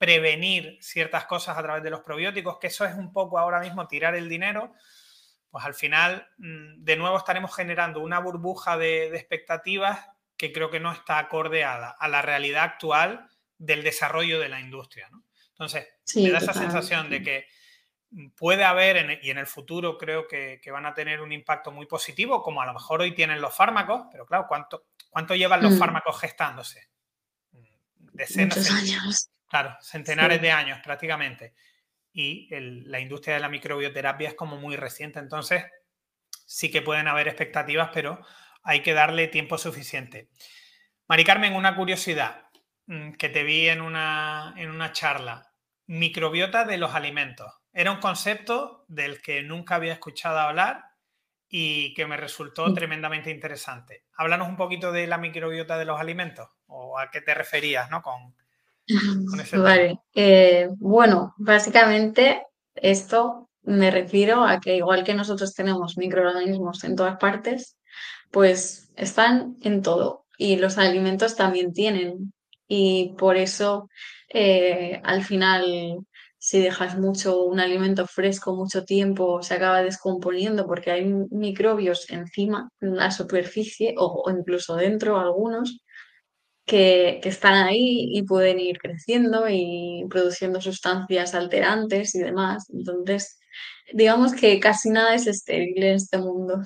prevenir 0.00 0.78
ciertas 0.80 1.26
cosas 1.26 1.58
a 1.58 1.62
través 1.62 1.82
de 1.82 1.90
los 1.90 2.00
probióticos, 2.00 2.58
que 2.58 2.68
eso 2.68 2.86
es 2.86 2.94
un 2.94 3.12
poco 3.12 3.38
ahora 3.38 3.60
mismo 3.60 3.86
tirar 3.86 4.14
el 4.14 4.30
dinero, 4.30 4.72
pues 5.50 5.62
al 5.62 5.74
final 5.74 6.26
mm, 6.38 6.82
de 6.82 6.96
nuevo 6.96 7.18
estaremos 7.18 7.54
generando 7.54 8.00
una 8.00 8.18
burbuja 8.18 8.78
de, 8.78 9.14
expectativas 9.14 10.08
que 10.38 10.52
creo 10.52 10.70
que 10.70 10.80
no 10.80 10.90
está 10.90 11.18
acorde 11.18 11.64
a 11.64 11.98
la, 12.00 12.22
realidad 12.22 12.64
actual 12.64 13.28
del 13.58 13.82
desarrollo 13.82 14.40
de 14.40 14.48
la 14.48 14.58
industria. 14.58 15.10
Entonces, 15.50 15.86
me 16.16 16.30
da 16.30 16.38
esa 16.38 16.54
sensación 16.54 17.10
de 17.10 17.22
que 17.22 17.46
puede 18.34 18.64
haber, 18.64 19.20
y 19.22 19.28
en 19.28 19.36
el 19.36 19.46
futuro 19.46 19.98
creo 19.98 20.26
que, 20.26 20.62
van 20.72 20.86
a 20.86 20.94
tener 20.94 21.20
un 21.20 21.30
impacto 21.30 21.72
muy 21.72 21.84
positivo, 21.84 22.42
como 22.42 22.62
a 22.62 22.66
lo 22.66 22.72
mejor 22.72 23.02
hoy 23.02 23.14
tienen 23.14 23.42
los 23.42 23.54
fármacos, 23.54 24.06
pero 24.10 24.24
claro, 24.24 24.46
¿cuánto, 24.48 24.86
cuánto 25.10 25.34
llevan 25.34 25.62
los 25.62 25.72
mm. 25.72 25.78
fármacos 25.78 26.18
gestándose? 26.18 26.88
Decenas 28.14 28.64
de 28.64 28.70
años. 28.70 29.30
Claro, 29.50 29.76
centenares 29.80 30.40
de 30.40 30.52
años 30.52 30.78
prácticamente. 30.82 31.54
Y 32.12 32.48
la 32.86 33.00
industria 33.00 33.34
de 33.34 33.40
la 33.40 33.48
microbioterapia 33.48 34.28
es 34.28 34.34
como 34.34 34.56
muy 34.56 34.76
reciente, 34.76 35.18
entonces 35.18 35.64
sí 36.46 36.70
que 36.70 36.82
pueden 36.82 37.08
haber 37.08 37.26
expectativas, 37.26 37.90
pero 37.92 38.24
hay 38.62 38.80
que 38.80 38.94
darle 38.94 39.26
tiempo 39.26 39.58
suficiente. 39.58 40.28
Mari 41.08 41.24
Carmen, 41.24 41.54
una 41.54 41.74
curiosidad 41.74 42.44
mm, 42.86 43.12
que 43.12 43.28
te 43.28 43.42
vi 43.42 43.68
en 43.68 43.80
una, 43.80 44.54
en 44.56 44.70
una 44.70 44.92
charla. 44.92 45.52
Microbiota 45.86 46.64
de 46.64 46.78
los 46.78 46.94
alimentos. 46.94 47.52
Era 47.72 47.90
un 47.90 47.98
concepto 47.98 48.84
del 48.86 49.20
que 49.20 49.42
nunca 49.42 49.74
había 49.74 49.94
escuchado 49.94 50.38
hablar 50.38 50.84
y 51.48 51.92
que 51.94 52.06
me 52.06 52.16
resultó 52.16 52.72
tremendamente 52.72 53.30
interesante. 53.30 54.04
Háblanos 54.14 54.48
un 54.48 54.56
poquito 54.56 54.92
de 54.92 55.08
la 55.08 55.18
microbiota 55.18 55.76
de 55.76 55.84
los 55.84 55.98
alimentos 55.98 56.48
o 56.66 56.96
a 56.98 57.10
qué 57.10 57.20
te 57.20 57.34
referías 57.34 57.90
¿no? 57.90 58.02
con, 58.02 58.36
vale, 59.52 60.00
eh, 60.14 60.68
bueno, 60.78 61.34
básicamente 61.38 62.42
esto 62.74 63.48
me 63.62 63.90
refiero 63.90 64.44
a 64.44 64.60
que 64.60 64.76
igual 64.76 65.04
que 65.04 65.14
nosotros 65.14 65.54
tenemos 65.54 65.96
microorganismos 65.96 66.84
en 66.84 66.96
todas 66.96 67.18
partes, 67.18 67.76
pues 68.30 68.90
están 68.96 69.56
en 69.60 69.82
todo 69.82 70.26
y 70.38 70.56
los 70.56 70.78
alimentos 70.78 71.36
también 71.36 71.72
tienen. 71.72 72.32
Y 72.66 73.14
por 73.18 73.36
eso 73.36 73.88
eh, 74.28 75.00
al 75.04 75.24
final 75.24 76.06
si 76.42 76.58
dejas 76.58 76.98
mucho 76.98 77.44
un 77.44 77.60
alimento 77.60 78.06
fresco 78.06 78.56
mucho 78.56 78.84
tiempo, 78.84 79.42
se 79.42 79.54
acaba 79.54 79.82
descomponiendo 79.82 80.66
porque 80.66 80.90
hay 80.90 81.04
microbios 81.04 82.08
encima, 82.10 82.70
en 82.80 82.96
la 82.96 83.10
superficie 83.10 83.94
o, 83.98 84.24
incluso 84.30 84.74
dentro 84.76 85.18
algunos 85.18 85.82
que, 86.70 87.20
están 87.24 87.54
ahí 87.54 88.10
y 88.16 88.22
pueden 88.22 88.60
ir 88.60 88.78
creciendo 88.78 89.46
y 89.48 90.06
produciendo 90.08 90.60
sustancias 90.60 91.34
alterantes 91.34 92.14
y 92.14 92.20
demás. 92.20 92.70
Entonces, 92.70 93.40
digamos 93.92 94.32
que 94.34 94.60
casi 94.60 94.90
nada 94.90 95.14
es 95.14 95.26
estéril 95.26 95.82
en 95.82 95.94
este 95.96 96.18
mundo. 96.18 96.62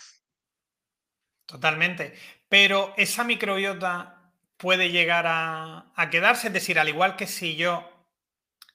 Totalmente. 1.46 2.12
Pero 2.48 2.92
esa 2.98 3.24
microbiota 3.24 4.30
puede 4.58 4.90
llegar 4.90 5.24
a, 5.26 5.90
a 5.96 6.10
quedarse, 6.10 6.48
es 6.48 6.52
decir, 6.52 6.78
al 6.78 6.90
igual 6.90 7.16
que 7.16 7.26
si 7.26 7.56
yo 7.56 7.88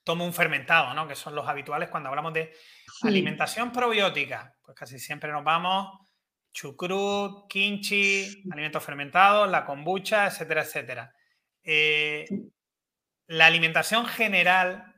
tomo 0.04 0.26
un 0.26 0.34
fermentado, 0.34 0.96
¿no? 0.96 1.08
Que 1.08 1.16
son 1.16 1.36
los 1.36 1.48
habituales 1.48 1.90
cuando 1.90 2.10
hablamos 2.10 2.34
de 2.34 2.52
alimentación 3.04 3.72
probiótica. 3.72 4.56
Pues 4.64 4.76
casi 4.76 4.98
siempre 4.98 5.32
nos 5.32 5.44
vamos 5.44 6.10
chucrut, 6.52 7.48
kimchi, 7.48 8.44
alimentos 8.52 8.84
fermentados, 8.84 9.50
la 9.50 9.66
kombucha, 9.66 10.28
etcétera, 10.28 10.64
etcétera. 10.64 11.14
Eh, 11.64 12.26
la 13.28 13.46
alimentación 13.46 14.06
general 14.06 14.96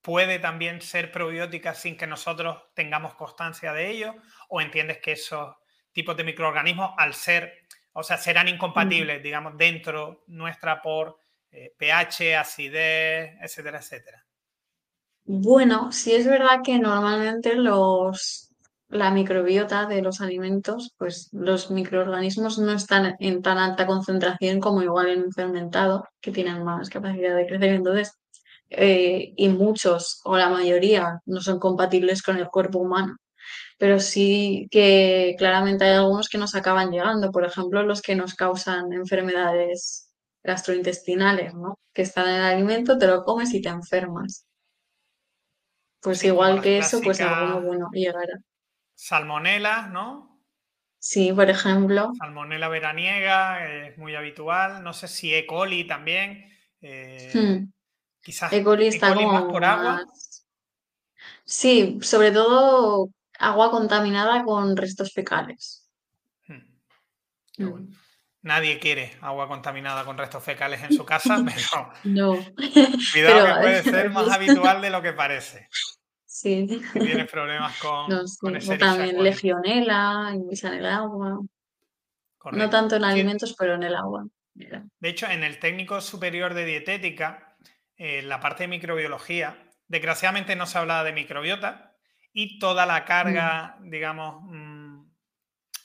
puede 0.00 0.38
también 0.38 0.80
ser 0.80 1.10
probiótica 1.10 1.74
sin 1.74 1.96
que 1.96 2.06
nosotros 2.06 2.62
tengamos 2.74 3.14
constancia 3.14 3.72
de 3.72 3.90
ello, 3.90 4.14
o 4.48 4.60
entiendes 4.60 4.98
que 4.98 5.12
esos 5.12 5.56
tipos 5.92 6.16
de 6.16 6.24
microorganismos, 6.24 6.92
al 6.96 7.14
ser, 7.14 7.66
o 7.92 8.02
sea, 8.02 8.16
serán 8.16 8.48
incompatibles, 8.48 9.22
digamos, 9.22 9.56
dentro 9.56 10.24
nuestra 10.28 10.80
por 10.80 11.18
eh, 11.50 11.74
pH, 11.76 12.36
acidez, 12.36 13.36
etcétera, 13.40 13.78
etcétera. 13.78 14.24
Bueno, 15.24 15.90
sí 15.90 16.14
es 16.14 16.26
verdad 16.26 16.60
que 16.64 16.78
normalmente 16.78 17.56
los, 17.56 18.45
la 18.88 19.10
microbiota 19.10 19.86
de 19.86 20.02
los 20.02 20.20
alimentos, 20.20 20.92
pues 20.98 21.28
los 21.32 21.70
microorganismos 21.70 22.58
no 22.58 22.72
están 22.72 23.16
en 23.20 23.42
tan 23.42 23.58
alta 23.58 23.86
concentración 23.86 24.60
como 24.60 24.82
igual 24.82 25.08
en 25.08 25.24
un 25.24 25.32
fermentado, 25.32 26.04
que 26.20 26.32
tienen 26.32 26.64
más 26.64 26.88
capacidad 26.90 27.36
de 27.36 27.46
crecer. 27.46 27.70
Entonces, 27.74 28.12
eh, 28.70 29.32
y 29.36 29.48
muchos 29.48 30.20
o 30.24 30.36
la 30.36 30.48
mayoría 30.48 31.20
no 31.26 31.40
son 31.40 31.58
compatibles 31.58 32.22
con 32.22 32.36
el 32.38 32.48
cuerpo 32.48 32.78
humano. 32.78 33.16
Pero 33.78 34.00
sí 34.00 34.68
que 34.70 35.34
claramente 35.38 35.84
hay 35.84 35.96
algunos 35.96 36.28
que 36.28 36.38
nos 36.38 36.54
acaban 36.54 36.90
llegando, 36.90 37.30
por 37.30 37.44
ejemplo, 37.44 37.82
los 37.82 38.02
que 38.02 38.16
nos 38.16 38.34
causan 38.34 38.92
enfermedades 38.92 40.10
gastrointestinales, 40.42 41.54
¿no? 41.54 41.78
Que 41.92 42.02
están 42.02 42.28
en 42.28 42.36
el 42.36 42.42
alimento, 42.42 42.98
te 42.98 43.06
lo 43.06 43.24
comes 43.24 43.52
y 43.54 43.60
te 43.62 43.68
enfermas. 43.68 44.46
Pues 46.00 46.22
igual 46.24 46.62
que 46.62 46.78
eso, 46.78 47.00
pues 47.02 47.20
algo 47.20 47.60
bueno 47.62 47.88
llegará. 47.92 48.40
Salmonela, 48.96 49.86
¿no? 49.86 50.42
Sí, 50.98 51.32
por 51.32 51.48
ejemplo. 51.48 52.12
Salmonela 52.18 52.68
veraniega 52.68 53.86
es 53.86 53.96
muy 53.98 54.16
habitual. 54.16 54.82
No 54.82 54.92
sé 54.92 55.06
si 55.06 55.32
E. 55.32 55.46
coli 55.46 55.86
también. 55.86 56.50
Eh, 56.80 57.30
hmm. 57.32 57.72
Quizás 58.20 58.52
E. 58.52 58.64
coli 58.64 58.88
está 58.88 59.14
como 59.14 59.32
más 59.32 59.44
por 59.44 59.64
agua. 59.64 60.04
Sí, 61.44 61.98
sobre 62.02 62.32
todo 62.32 63.10
agua 63.38 63.70
contaminada 63.70 64.42
con 64.42 64.76
restos 64.76 65.12
fecales. 65.12 65.88
Hmm. 66.48 66.64
Hmm. 67.58 67.92
Nadie 68.42 68.78
quiere 68.78 69.16
agua 69.20 69.48
contaminada 69.48 70.04
con 70.04 70.16
restos 70.16 70.42
fecales 70.42 70.82
en 70.82 70.92
su 70.96 71.04
casa, 71.04 71.36
pero 71.44 71.92
no. 72.04 72.34
cuidado 73.12 73.46
que 73.46 73.60
puede 73.60 73.82
ser 73.82 74.10
más 74.10 74.28
habitual 74.28 74.80
de 74.80 74.90
lo 74.90 75.02
que 75.02 75.12
parece. 75.12 75.68
Sí. 76.36 76.82
tienes 76.92 77.30
problemas 77.32 77.78
con, 77.78 78.12
o 78.12 78.78
también 78.78 79.22
legionela, 79.22 80.34
en 80.34 80.74
el 80.74 80.84
agua. 80.84 81.40
No 82.52 82.68
tanto 82.70 82.96
en 82.96 83.04
alimentos, 83.04 83.56
pero 83.58 83.76
en 83.76 83.84
el 83.84 83.94
agua. 83.94 84.26
De 84.52 85.08
hecho, 85.08 85.26
en 85.28 85.44
el 85.44 85.58
técnico 85.58 86.02
superior 86.02 86.52
de 86.52 86.66
dietética, 86.66 87.56
en 87.96 88.06
eh, 88.18 88.22
la 88.22 88.38
parte 88.38 88.64
de 88.64 88.68
microbiología, 88.68 89.66
desgraciadamente 89.88 90.56
no 90.56 90.66
se 90.66 90.76
hablaba 90.76 91.04
de 91.04 91.14
microbiota 91.14 91.96
y 92.34 92.58
toda 92.58 92.84
la 92.84 93.06
carga, 93.06 93.78
mm. 93.80 93.88
digamos, 93.88 94.42
mm, 94.42 95.04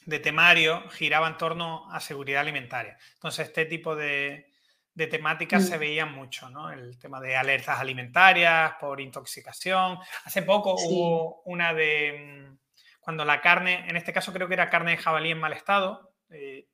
de 0.04 0.18
temario 0.18 0.86
giraba 0.90 1.28
en 1.28 1.38
torno 1.38 1.90
a 1.90 1.98
seguridad 1.98 2.42
alimentaria. 2.42 2.98
Entonces, 3.14 3.48
este 3.48 3.64
tipo 3.64 3.96
de, 3.96 4.51
de 4.94 5.06
temáticas 5.06 5.66
se 5.66 5.76
mm. 5.76 5.80
veían 5.80 6.12
mucho, 6.12 6.50
¿no? 6.50 6.70
El 6.70 6.98
tema 6.98 7.20
de 7.20 7.36
alertas 7.36 7.80
alimentarias 7.80 8.74
por 8.80 9.00
intoxicación. 9.00 9.98
Hace 10.24 10.42
poco 10.42 10.74
hubo 10.74 11.42
una 11.44 11.72
de 11.72 12.48
mm, 12.50 12.58
cuando 13.00 13.24
la 13.24 13.40
carne, 13.40 13.84
en 13.88 13.96
este 13.96 14.12
caso 14.12 14.32
creo 14.32 14.48
que 14.48 14.54
era 14.54 14.70
carne 14.70 14.92
de 14.92 14.96
jabalí 14.98 15.30
en 15.30 15.40
mal 15.40 15.52
estado, 15.52 16.14
eh, 16.30 16.68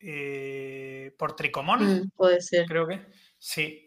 eh 0.00 1.14
por 1.18 1.36
tricomona. 1.36 1.84
Mm, 1.84 2.10
puede 2.16 2.40
ser. 2.40 2.66
Creo 2.66 2.86
que 2.86 3.06
sí. 3.38 3.81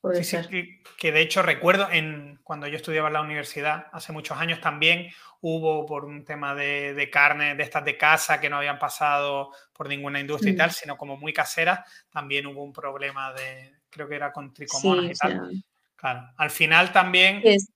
Puede 0.00 0.24
ser. 0.24 0.48
que, 0.48 1.12
de 1.12 1.20
hecho 1.20 1.42
recuerdo 1.42 1.88
en, 1.90 2.38
cuando 2.42 2.66
yo 2.66 2.76
estudiaba 2.76 3.08
en 3.08 3.14
la 3.14 3.20
universidad 3.20 3.88
hace 3.92 4.12
muchos 4.12 4.38
años 4.38 4.60
también 4.60 5.10
hubo 5.42 5.84
por 5.84 6.04
un 6.04 6.24
tema 6.24 6.54
de, 6.54 7.08
carne, 7.12 7.54
de 7.54 7.62
estas 7.62 7.84
de 7.84 7.96
casa 7.96 8.40
que 8.40 8.48
no 8.48 8.56
habían 8.56 8.78
pasado 8.78 9.50
por 9.72 9.88
ninguna 9.88 10.20
industria 10.20 10.52
y 10.52 10.56
tal, 10.56 10.70
sino 10.70 10.96
como 10.96 11.16
muy 11.16 11.32
caseras, 11.32 11.80
también 12.10 12.46
hubo 12.46 12.62
un 12.62 12.72
problema 12.72 13.32
de, 13.32 13.74
creo 13.88 14.08
que 14.08 14.16
era 14.16 14.32
con 14.32 14.52
tricomonas 14.52 15.10
y 15.10 15.14
tal. 15.14 15.64
Claro, 15.96 16.30
al 16.36 16.50
final 16.50 16.92
también 16.92 17.42
es, 17.44 17.70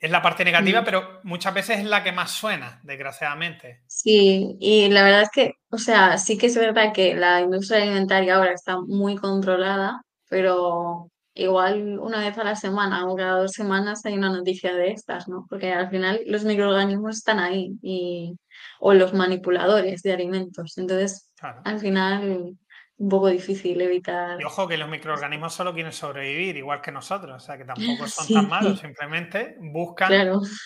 la 0.00 0.22
parte 0.22 0.44
negativa, 0.44 0.84
pero 0.84 1.20
muchas 1.24 1.52
veces 1.52 1.78
es 1.78 1.84
la 1.84 2.02
que 2.02 2.12
más 2.12 2.30
suena, 2.30 2.80
desgraciadamente. 2.82 3.82
Sí, 3.86 4.56
y 4.60 4.88
la 4.88 5.02
verdad 5.02 5.22
es 5.22 5.30
que, 5.30 5.54
o 5.68 5.78
sea, 5.78 6.16
sí 6.16 6.38
que 6.38 6.46
es 6.46 6.56
verdad 6.56 6.92
que 6.92 7.14
la 7.14 7.40
industria 7.40 7.82
alimentaria 7.82 8.36
ahora 8.36 8.52
está 8.52 8.80
muy 8.80 9.16
controlada, 9.16 10.02
pero 10.28 11.10
igual 11.40 11.98
una 11.98 12.20
vez 12.20 12.36
a 12.38 12.44
la 12.44 12.56
semana 12.56 13.06
o 13.06 13.16
cada 13.16 13.40
dos 13.40 13.52
semanas 13.52 14.04
hay 14.04 14.14
una 14.14 14.30
noticia 14.30 14.74
de 14.74 14.92
estas, 14.92 15.28
¿no? 15.28 15.46
Porque 15.48 15.72
al 15.72 15.90
final 15.90 16.20
los 16.26 16.44
microorganismos 16.44 17.16
están 17.16 17.38
ahí 17.38 17.72
y, 17.82 18.36
o 18.78 18.94
los 18.94 19.14
manipuladores 19.14 20.02
de 20.02 20.12
alimentos. 20.12 20.78
Entonces, 20.78 21.32
al 21.64 21.78
final 21.78 22.56
un 23.00 23.08
poco 23.08 23.28
difícil 23.28 23.80
evitar. 23.80 24.38
Y 24.38 24.44
ojo 24.44 24.68
que 24.68 24.76
los 24.76 24.88
microorganismos 24.88 25.54
solo 25.54 25.72
quieren 25.72 25.92
sobrevivir, 25.92 26.58
igual 26.58 26.82
que 26.82 26.92
nosotros, 26.92 27.42
o 27.42 27.46
sea 27.46 27.56
que 27.56 27.64
tampoco 27.64 28.06
son 28.06 28.28
tan 28.28 28.48
malos, 28.48 28.78
simplemente 28.78 29.56
buscan 29.58 30.12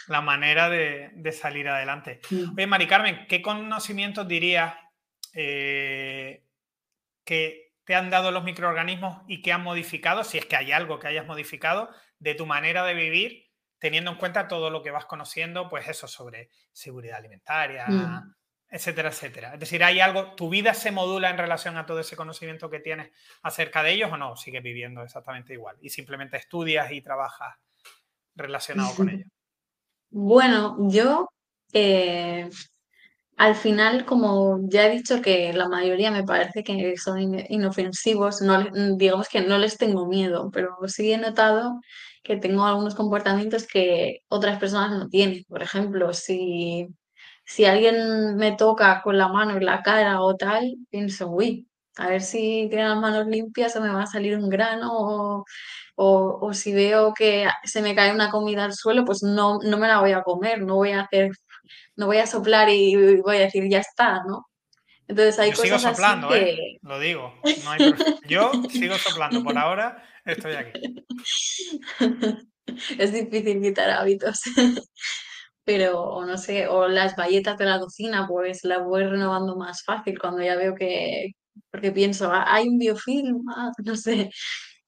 la 0.08 0.20
manera 0.20 0.68
de, 0.68 1.32
salir 1.32 1.68
adelante. 1.68 2.20
Mm. 2.30 2.54
Oye, 2.56 2.66
Mari 2.66 2.88
Carmen, 2.88 3.26
¿qué 3.28 3.40
conocimientos 3.40 4.26
dirías 4.26 4.74
eh, 5.32 6.42
que 7.24 7.63
te 7.84 7.94
han 7.94 8.10
dado 8.10 8.30
los 8.30 8.44
microorganismos 8.44 9.22
y 9.26 9.42
que 9.42 9.52
han 9.52 9.62
modificado, 9.62 10.24
si 10.24 10.38
es 10.38 10.46
que 10.46 10.56
hay 10.56 10.72
algo 10.72 10.98
que 10.98 11.08
hayas 11.08 11.26
modificado, 11.26 11.90
de 12.18 12.34
tu 12.34 12.46
manera 12.46 12.84
de 12.84 12.94
vivir, 12.94 13.50
teniendo 13.78 14.10
en 14.10 14.16
cuenta 14.16 14.48
todo 14.48 14.70
lo 14.70 14.82
que 14.82 14.90
vas 14.90 15.04
conociendo, 15.04 15.68
pues 15.68 15.88
eso 15.88 16.08
sobre 16.08 16.48
seguridad 16.72 17.18
alimentaria, 17.18 17.86
mm. 17.86 18.34
etcétera, 18.70 19.10
etcétera. 19.10 19.54
Es 19.54 19.60
decir, 19.60 19.84
¿hay 19.84 20.00
algo, 20.00 20.34
tu 20.34 20.48
vida 20.48 20.72
se 20.72 20.90
modula 20.90 21.28
en 21.28 21.36
relación 21.36 21.76
a 21.76 21.84
todo 21.84 22.00
ese 22.00 22.16
conocimiento 22.16 22.70
que 22.70 22.80
tienes 22.80 23.10
acerca 23.42 23.82
de 23.82 23.92
ellos 23.92 24.10
o 24.10 24.16
no? 24.16 24.36
Sigues 24.36 24.62
viviendo 24.62 25.02
exactamente 25.02 25.52
igual 25.52 25.76
y 25.82 25.90
simplemente 25.90 26.38
estudias 26.38 26.90
y 26.92 27.02
trabajas 27.02 27.56
relacionado 28.34 28.94
con 28.94 29.08
ellos. 29.10 29.28
Bueno, 30.08 30.76
yo 30.88 31.28
eh, 31.72 32.48
al 33.36 33.56
final, 33.56 34.04
como 34.04 34.60
ya 34.68 34.86
he 34.86 34.90
dicho 34.90 35.20
que 35.22 35.52
la 35.52 35.68
mayoría 35.68 36.10
me 36.10 36.24
parece 36.24 36.62
que 36.62 36.96
son 36.96 37.20
inofensivos, 37.48 38.40
no, 38.42 38.64
digamos 38.96 39.28
que 39.28 39.40
no 39.42 39.58
les 39.58 39.76
tengo 39.78 40.06
miedo, 40.06 40.50
pero 40.52 40.76
sí 40.86 41.12
he 41.12 41.18
notado 41.18 41.80
que 42.22 42.36
tengo 42.36 42.64
algunos 42.64 42.94
comportamientos 42.94 43.66
que 43.66 44.20
otras 44.28 44.58
personas 44.58 44.92
no 44.98 45.08
tienen. 45.08 45.44
Por 45.48 45.62
ejemplo, 45.62 46.12
si, 46.14 46.86
si 47.44 47.64
alguien 47.66 48.36
me 48.36 48.52
toca 48.52 49.02
con 49.02 49.18
la 49.18 49.28
mano 49.28 49.56
en 49.56 49.64
la 49.66 49.82
cara 49.82 50.20
o 50.22 50.36
tal, 50.36 50.74
pienso, 50.90 51.28
uy, 51.30 51.68
a 51.96 52.08
ver 52.08 52.22
si 52.22 52.66
tiene 52.70 52.88
las 52.88 52.98
manos 53.00 53.26
limpias 53.26 53.76
o 53.76 53.80
me 53.80 53.90
va 53.90 54.02
a 54.02 54.06
salir 54.06 54.36
un 54.38 54.48
grano 54.48 54.90
o, 54.92 55.44
o, 55.96 56.52
si 56.54 56.72
veo 56.72 57.12
que 57.14 57.48
se 57.64 57.82
me 57.82 57.94
cae 57.94 58.12
una 58.14 58.30
comida 58.30 58.64
al 58.64 58.74
suelo, 58.74 59.04
pues 59.04 59.22
no, 59.22 59.58
no 59.62 59.78
me 59.78 59.88
la 59.88 60.00
voy 60.00 60.12
a 60.12 60.22
comer, 60.22 60.60
no 60.62 60.76
voy 60.76 60.92
a 60.92 61.02
hacer 61.02 61.30
no 61.96 62.06
voy 62.06 62.18
a 62.18 62.26
soplar 62.26 62.68
y 62.70 62.96
voy 63.20 63.36
a 63.36 63.40
decir 63.40 63.68
ya 63.68 63.80
está, 63.80 64.22
¿no? 64.26 64.46
Entonces 65.06 65.38
hay 65.38 65.50
Yo 65.50 65.56
cosas 65.56 65.80
sigo 65.82 65.92
soplando, 65.94 66.28
así 66.28 66.38
¿eh? 66.38 66.44
que... 66.56 66.78
Lo 66.82 66.98
digo. 66.98 67.34
No 67.64 67.70
hay. 67.70 67.78
Yo 68.28 68.52
sigo 68.70 68.96
soplando. 68.98 69.42
Por 69.44 69.58
ahora 69.58 70.02
estoy 70.24 70.54
aquí. 70.54 71.04
es 72.98 73.12
difícil 73.12 73.60
quitar 73.62 73.90
hábitos. 73.90 74.40
Pero, 75.64 76.02
o 76.02 76.26
no 76.26 76.36
sé, 76.38 76.68
o 76.68 76.88
las 76.88 77.16
galletas 77.16 77.56
de 77.58 77.64
la 77.64 77.80
cocina, 77.80 78.26
pues 78.28 78.64
las 78.64 78.84
voy 78.84 79.04
renovando 79.04 79.56
más 79.56 79.82
fácil 79.84 80.18
cuando 80.18 80.42
ya 80.42 80.56
veo 80.56 80.74
que, 80.74 81.32
porque 81.70 81.90
pienso, 81.92 82.30
"Ah, 82.32 82.44
hay 82.54 82.68
un 82.68 82.78
biofilm, 82.78 83.42
ah, 83.56 83.70
no 83.84 83.96
sé, 83.96 84.28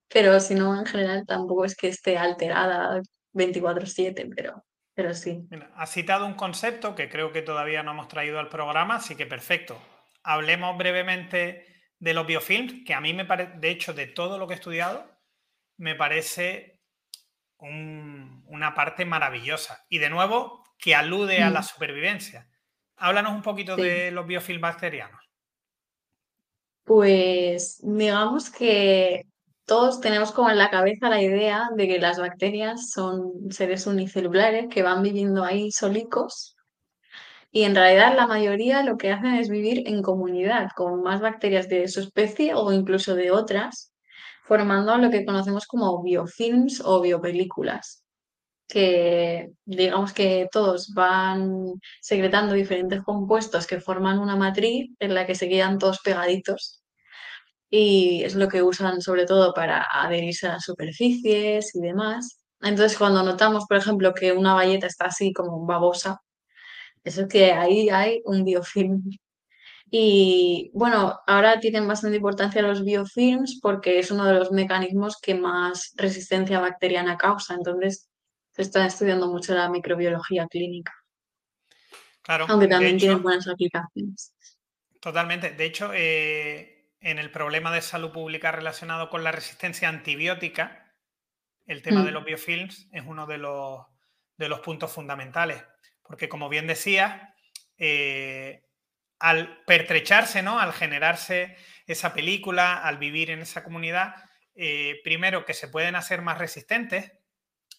pero 0.08 0.38
si 0.40 0.54
no, 0.54 0.78
en 0.78 0.86
general 0.86 1.24
tampoco 1.26 1.64
es 1.66 1.76
que 1.76 1.88
esté 1.88 2.18
alterada 2.18 3.00
24/7, 3.32 4.28
pero, 4.36 4.64
pero 4.96 5.14
sí. 5.14 5.48
Mira, 5.50 5.70
has 5.76 5.92
citado 5.92 6.26
un 6.26 6.34
concepto 6.34 6.94
que 6.94 7.08
creo 7.08 7.32
que 7.32 7.42
todavía 7.42 7.82
no 7.82 7.92
hemos 7.92 8.08
traído 8.08 8.38
al 8.40 8.48
programa, 8.48 8.96
así 8.96 9.16
que 9.16 9.26
perfecto. 9.26 9.80
Hablemos 10.22 10.76
brevemente 10.76 11.66
de 11.98 12.14
los 12.14 12.26
biofilms, 12.26 12.84
que 12.84 12.94
a 12.94 13.00
mí 13.00 13.14
me 13.14 13.24
parece, 13.24 13.52
de 13.58 13.70
hecho, 13.70 13.94
de 13.94 14.06
todo 14.06 14.38
lo 14.38 14.46
que 14.46 14.54
he 14.54 14.56
estudiado, 14.56 15.08
me 15.78 15.94
parece 15.96 16.82
un- 17.58 18.44
una 18.48 18.74
parte 18.74 19.04
maravillosa. 19.06 19.86
Y 19.90 19.98
de 19.98 20.10
nuevo, 20.10 20.64
que 20.78 20.94
alude 20.96 21.42
a 21.42 21.50
la 21.50 21.62
Mm, 21.62 21.64
supervivencia. 21.64 22.48
Háblanos 22.96 23.34
un 23.34 23.42
poquito 23.42 23.76
sí. 23.76 23.82
de 23.82 24.10
los 24.12 24.26
biofilms 24.26 24.62
bacterianos. 24.62 25.22
Pues 26.84 27.80
digamos 27.82 28.50
que 28.50 29.26
todos 29.66 30.00
tenemos 30.00 30.32
como 30.32 30.50
en 30.50 30.58
la 30.58 30.70
cabeza 30.70 31.10
la 31.10 31.22
idea 31.22 31.68
de 31.76 31.88
que 31.88 31.98
las 31.98 32.18
bacterias 32.18 32.90
son 32.90 33.50
seres 33.50 33.86
unicelulares 33.86 34.66
que 34.70 34.82
van 34.82 35.02
viviendo 35.02 35.44
ahí 35.44 35.70
solicos 35.72 36.56
y 37.56 37.62
en 37.64 37.74
realidad 37.74 38.14
la 38.16 38.26
mayoría 38.26 38.82
lo 38.82 38.98
que 38.98 39.10
hacen 39.12 39.34
es 39.36 39.48
vivir 39.48 39.88
en 39.88 40.02
comunidad 40.02 40.68
con 40.76 41.02
más 41.02 41.22
bacterias 41.22 41.68
de 41.68 41.88
su 41.88 42.00
especie 42.00 42.54
o 42.54 42.70
incluso 42.70 43.14
de 43.14 43.30
otras, 43.30 43.92
formando 44.44 44.96
lo 44.98 45.10
que 45.10 45.24
conocemos 45.24 45.66
como 45.66 46.02
biofilms 46.02 46.82
o 46.84 47.00
biopelículas, 47.00 48.04
que 48.68 49.52
digamos 49.64 50.12
que 50.12 50.48
todos 50.52 50.92
van 50.94 51.80
secretando 52.02 52.54
diferentes 52.54 53.02
compuestos 53.02 53.66
que 53.66 53.80
forman 53.80 54.18
una 54.18 54.36
matriz 54.36 54.90
en 54.98 55.14
la 55.14 55.26
que 55.26 55.34
se 55.34 55.48
quedan 55.48 55.78
todos 55.78 56.00
pegaditos 56.00 56.82
y 57.70 58.22
es 58.24 58.34
lo 58.34 58.48
que 58.48 58.62
usan 58.62 59.00
sobre 59.02 59.26
todo 59.26 59.52
para 59.54 59.86
adherirse 59.92 60.46
a 60.48 60.54
las 60.54 60.64
superficies 60.64 61.74
y 61.74 61.80
demás. 61.80 62.38
Entonces, 62.60 62.98
cuando 62.98 63.22
notamos, 63.22 63.66
por 63.66 63.76
ejemplo, 63.78 64.14
que 64.14 64.32
una 64.32 64.54
bayeta 64.54 64.86
está 64.86 65.06
así 65.06 65.32
como 65.32 65.64
babosa, 65.66 66.20
eso 67.04 67.22
es 67.22 67.28
que 67.28 67.52
ahí 67.52 67.88
hay 67.90 68.22
un 68.24 68.44
biofilm. 68.44 69.02
Y 69.90 70.70
bueno, 70.74 71.20
ahora 71.26 71.60
tienen 71.60 71.86
bastante 71.88 72.16
importancia 72.16 72.62
los 72.62 72.84
biofilms 72.84 73.60
porque 73.62 73.98
es 74.00 74.10
uno 74.10 74.24
de 74.26 74.34
los 74.34 74.50
mecanismos 74.52 75.18
que 75.20 75.34
más 75.34 75.92
resistencia 75.96 76.60
bacteriana 76.60 77.16
causa. 77.16 77.54
Entonces, 77.54 78.08
se 78.52 78.62
está 78.62 78.86
estudiando 78.86 79.28
mucho 79.28 79.54
la 79.54 79.68
microbiología 79.70 80.46
clínica, 80.48 80.92
Claro, 82.22 82.46
aunque 82.48 82.66
también 82.68 82.98
tienen 82.98 83.22
buenas 83.22 83.46
aplicaciones. 83.48 84.32
totalmente. 85.00 85.50
De 85.52 85.64
hecho, 85.64 85.90
eh, 85.94 86.75
en 87.06 87.20
el 87.20 87.30
problema 87.30 87.72
de 87.72 87.82
salud 87.82 88.10
pública 88.10 88.50
relacionado 88.50 89.10
con 89.10 89.22
la 89.22 89.30
resistencia 89.30 89.88
antibiótica, 89.88 90.92
el 91.64 91.80
tema 91.80 92.02
de 92.02 92.10
Mm, 92.10 92.14
los 92.14 92.24
biofilms 92.24 92.88
es 92.90 93.04
uno 93.06 93.26
de 93.28 93.38
los, 93.38 93.86
de 94.36 94.48
los 94.48 94.58
puntos 94.58 94.92
fundamentales, 94.92 95.62
porque 96.02 96.28
como 96.28 96.48
bien 96.48 96.66
decías, 96.66 97.22
eh, 97.78 98.64
al 99.20 99.62
pertrecharse, 99.66 100.42
¿no? 100.42 100.58
al 100.58 100.72
generarse 100.72 101.56
esa 101.86 102.12
película, 102.12 102.82
al 102.82 102.98
vivir 102.98 103.30
en 103.30 103.38
esa 103.38 103.62
comunidad, 103.62 104.16
eh, 104.56 105.00
primero 105.04 105.44
que 105.44 105.54
se 105.54 105.68
pueden 105.68 105.94
hacer 105.94 106.22
más 106.22 106.38
resistentes, 106.38 107.12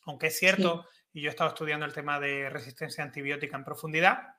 aunque 0.06 0.28
es 0.28 0.36
sí. 0.36 0.40
cierto, 0.40 0.88
y 1.12 1.22
yo 1.22 1.28
he 1.28 1.32
estado 1.32 1.50
estudiando 1.50 1.86
el 1.86 1.92
tema 1.92 2.22
de 2.22 2.50
resistencia 2.50 3.04
antibiótica 3.04 3.58
en 3.58 3.66
profundidad, 3.66 4.38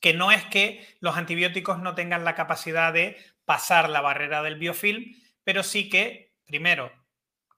que 0.00 0.12
no 0.12 0.32
es 0.32 0.44
que 0.46 0.84
los 0.98 1.16
antibióticos 1.16 1.78
no 1.78 1.94
tengan 1.94 2.24
la 2.24 2.34
capacidad 2.34 2.92
de 2.92 3.16
pasar 3.44 3.88
la 3.90 4.00
barrera 4.00 4.42
del 4.42 4.56
biofilm, 4.56 5.04
pero 5.42 5.62
sí 5.62 5.88
que, 5.88 6.34
primero, 6.44 6.92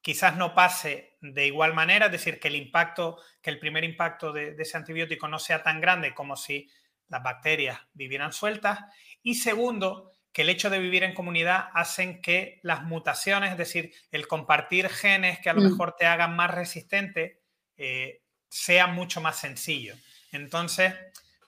quizás 0.02 0.36
no 0.36 0.54
pase 0.54 1.16
de 1.20 1.46
igual 1.46 1.74
manera, 1.74 2.06
es 2.06 2.12
decir, 2.12 2.38
que 2.38 2.48
el 2.48 2.56
impacto, 2.56 3.18
que 3.42 3.50
el 3.50 3.58
primer 3.58 3.84
impacto 3.84 4.32
de, 4.32 4.54
de 4.54 4.62
ese 4.62 4.76
antibiótico 4.76 5.28
no 5.28 5.38
sea 5.38 5.62
tan 5.62 5.80
grande 5.80 6.14
como 6.14 6.36
si 6.36 6.68
las 7.08 7.22
bacterias 7.22 7.80
vivieran 7.92 8.32
sueltas. 8.32 8.80
Y 9.22 9.34
segundo, 9.34 10.12
que 10.36 10.42
el 10.42 10.50
hecho 10.50 10.68
de 10.68 10.78
vivir 10.78 11.02
en 11.02 11.14
comunidad 11.14 11.70
hacen 11.72 12.20
que 12.20 12.60
las 12.62 12.82
mutaciones, 12.82 13.52
es 13.52 13.56
decir, 13.58 13.94
el 14.10 14.28
compartir 14.28 14.90
genes 14.90 15.40
que 15.40 15.48
a 15.48 15.54
lo 15.54 15.62
Mm, 15.62 15.64
mejor 15.64 15.96
te 15.96 16.04
hagan 16.04 16.36
más 16.36 16.50
resistente, 16.54 17.40
eh, 17.76 18.20
sea 18.50 18.86
mucho 18.86 19.22
más 19.22 19.38
sencillo. 19.38 19.94
Entonces, 20.32 20.94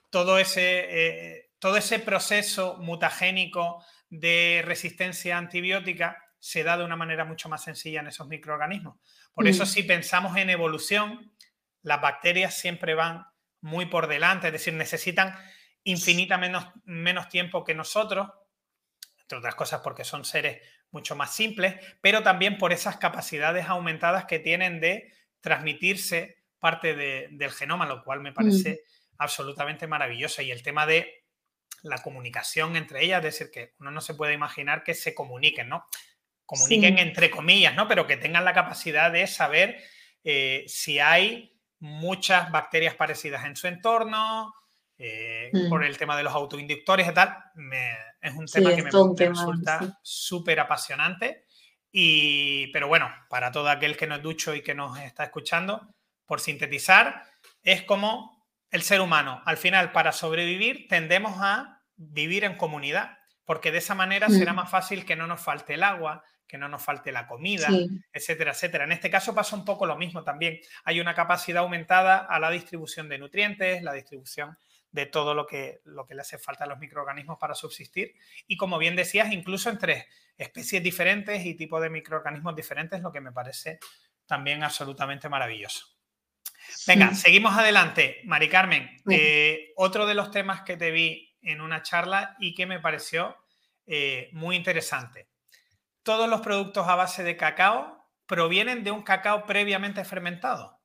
todo 0.09 0.39
ese, 0.39 0.87
eh, 0.89 1.51
todo 1.59 1.77
ese 1.77 1.99
proceso 1.99 2.77
mutagénico 2.79 3.85
de 4.09 4.61
resistencia 4.65 5.37
antibiótica 5.37 6.23
se 6.39 6.63
da 6.63 6.77
de 6.77 6.85
una 6.85 6.95
manera 6.95 7.25
mucho 7.25 7.49
más 7.49 7.63
sencilla 7.63 7.99
en 7.99 8.07
esos 8.07 8.27
microorganismos. 8.27 8.97
Por 9.33 9.47
eso, 9.47 9.63
mm, 9.63 9.67
si 9.67 9.83
pensamos 9.83 10.37
en 10.37 10.49
evolución, 10.49 11.33
las 11.81 12.01
bacterias 12.01 12.57
siempre 12.57 12.93
van 12.95 13.25
muy 13.61 13.85
por 13.87 14.07
delante, 14.07 14.47
es 14.47 14.53
decir, 14.53 14.73
necesitan 14.73 15.35
infinita 15.83 16.37
menos, 16.37 16.65
menos 16.85 17.27
tiempo 17.29 17.63
que 17.63 17.73
nosotros, 17.75 18.29
entre 19.21 19.37
otras 19.37 19.55
cosas 19.55 19.81
porque 19.83 20.03
son 20.03 20.23
seres 20.25 20.61
mucho 20.91 21.15
más 21.15 21.35
simples, 21.35 21.75
pero 22.01 22.23
también 22.23 22.57
por 22.57 22.73
esas 22.73 22.97
capacidades 22.97 23.67
aumentadas 23.67 24.25
que 24.25 24.39
tienen 24.39 24.79
de 24.79 25.13
transmitirse 25.41 26.37
parte 26.57 26.95
de- 26.95 27.27
del 27.31 27.51
genoma, 27.51 27.85
lo 27.85 28.03
cual 28.03 28.21
me 28.21 28.31
mm, 28.31 28.33
parece 28.33 28.81
absolutamente 29.17 29.87
maravilloso. 29.87 30.41
Y 30.41 30.51
el 30.51 30.63
tema 30.63 30.85
de 30.85 31.18
la 31.83 31.97
comunicación 31.99 32.75
entre 32.75 33.03
ellas, 33.03 33.19
es 33.19 33.23
decir, 33.39 33.51
que 33.51 33.73
uno 33.79 33.91
no 33.91 34.01
se 34.01 34.13
puede 34.15 34.33
imaginar 34.33 34.83
que 34.83 34.93
se 34.93 35.13
comuniquen, 35.13 35.69
¿no? 35.69 35.85
Comuniquen 36.45 36.95
sí. 36.95 37.01
entre 37.01 37.29
comillas, 37.29 37.75
¿no? 37.75 37.87
Pero 37.87 38.07
que 38.07 38.17
tengan 38.17 38.45
la 38.45 38.53
capacidad 38.53 39.11
de 39.11 39.27
saber 39.27 39.81
eh, 40.23 40.63
si 40.67 40.99
hay 40.99 41.55
muchas 41.79 42.51
bacterias 42.51 42.95
parecidas 42.95 43.45
en 43.45 43.55
su 43.55 43.67
entorno, 43.67 44.53
eh, 44.97 45.49
por 45.69 45.81
mm. 45.81 45.85
el 45.85 45.97
tema 45.97 46.17
de 46.17 46.23
los 46.23 46.33
autoinductores 46.33 47.07
y 47.07 47.13
tal. 47.13 47.37
me- 47.55 47.95
es 48.21 48.33
un 48.33 48.47
Sí, 48.47 48.55
tema 48.55 48.75
que 48.75 48.83
me, 48.83 48.89
tema, 48.89 49.29
resulta 49.29 49.99
súper 50.03 50.59
apasionante. 50.59 51.45
Y, 51.91 52.67
pero 52.73 52.87
bueno, 52.87 53.09
para 53.29 53.51
todo 53.51 53.69
aquel 53.69 53.95
que 53.95 54.07
no 54.07 54.15
es 54.15 54.21
ducho 54.21 54.53
y 54.53 54.61
que 54.61 54.75
nos 54.75 54.99
está 54.99 55.23
escuchando, 55.23 55.95
por 56.25 56.41
sintetizar, 56.41 57.23
es 57.63 57.83
como 57.83 58.38
el 58.71 58.81
ser 58.81 59.01
humano. 59.01 59.41
Al 59.45 59.57
final, 59.57 59.91
para 59.91 60.11
sobrevivir, 60.11 60.87
tendemos 60.87 61.37
a 61.39 61.81
vivir 61.95 62.43
en 62.43 62.55
comunidad, 62.55 63.17
porque 63.45 63.71
de 63.71 63.79
esa 63.79 63.95
manera 63.95 64.29
será 64.29 64.53
Mm, 64.53 64.57
más 64.57 64.69
fácil 64.69 65.05
que 65.05 65.15
no 65.15 65.27
nos 65.27 65.41
falte 65.41 65.73
el 65.73 65.83
agua, 65.83 66.23
que 66.47 66.57
no 66.57 66.67
nos 66.67 66.81
falte 66.81 67.11
la 67.11 67.27
comida, 67.27 67.67
sí, 67.67 67.87
etcétera, 68.11 68.51
etcétera. 68.51 68.83
En 68.85 68.91
este 68.91 69.09
caso 69.09 69.35
pasa 69.35 69.55
un 69.55 69.65
poco 69.65 69.85
lo 69.85 69.95
mismo 69.95 70.23
también. 70.23 70.59
Hay 70.83 70.99
una 70.99 71.13
capacidad 71.13 71.61
aumentada 71.61 72.17
a 72.17 72.39
la 72.39 72.49
distribución 72.49 73.07
de 73.07 73.19
nutrientes, 73.19 73.83
la 73.83 73.93
distribución 73.93 74.57
de 74.91 75.05
todo 75.05 75.35
lo 75.35 75.45
que, 75.45 75.81
lo 75.85 76.07
que 76.07 76.15
le 76.15 76.21
hace 76.21 76.39
falta 76.39 76.63
a 76.63 76.67
los 76.67 76.79
microorganismos 76.79 77.37
para 77.37 77.53
subsistir. 77.53 78.15
Y 78.47 78.57
como 78.57 78.79
bien 78.79 78.95
decías, 78.95 79.31
incluso 79.31 79.69
entre 79.69 80.07
especies 80.37 80.81
diferentes 80.81 81.45
y 81.45 81.53
tipos 81.53 81.81
de 81.81 81.91
microorganismos 81.91 82.55
diferentes, 82.55 83.01
lo 83.01 83.11
que 83.11 83.21
me 83.21 83.31
parece 83.31 83.79
también 84.25 84.63
absolutamente 84.63 85.29
maravilloso. 85.29 85.98
Venga, 86.87 87.13
seguimos 87.13 87.57
adelante. 87.57 88.21
Mari 88.25 88.49
Carmen, 88.49 88.89
eh, 89.09 89.71
otro 89.75 90.05
de 90.05 90.15
los 90.15 90.31
temas 90.31 90.61
que 90.61 90.77
te 90.77 90.91
vi 90.91 91.35
en 91.41 91.61
una 91.61 91.81
charla 91.81 92.35
y 92.39 92.53
que 92.53 92.65
me 92.65 92.79
pareció 92.79 93.35
eh, 93.85 94.29
muy 94.33 94.55
interesante. 94.55 95.29
Todos 96.03 96.29
los 96.29 96.41
productos 96.41 96.87
a 96.87 96.95
base 96.95 97.23
de 97.23 97.37
cacao 97.37 98.05
provienen 98.25 98.83
de 98.83 98.91
un 98.91 99.03
cacao 99.03 99.45
previamente 99.45 100.03
fermentado. 100.03 100.79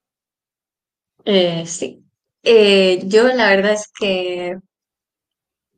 Eh, 1.25 1.65
sí. 1.67 2.05
Yo 2.43 3.25
la 3.29 3.49
verdad 3.49 3.73
es 3.73 3.91
que 3.99 4.59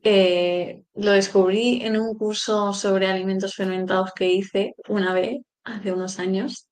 eh, 0.09 0.85
lo 0.95 1.11
descubrí 1.11 1.83
en 1.83 1.97
un 2.01 2.16
curso 2.16 2.73
sobre 2.73 3.09
alimentos 3.09 3.57
fermentados 3.57 4.12
que 4.14 4.31
hice 4.31 4.77
una 4.87 5.12
vez, 5.12 5.40
hace 5.64 5.90
unos 5.90 6.21
años. 6.21 6.69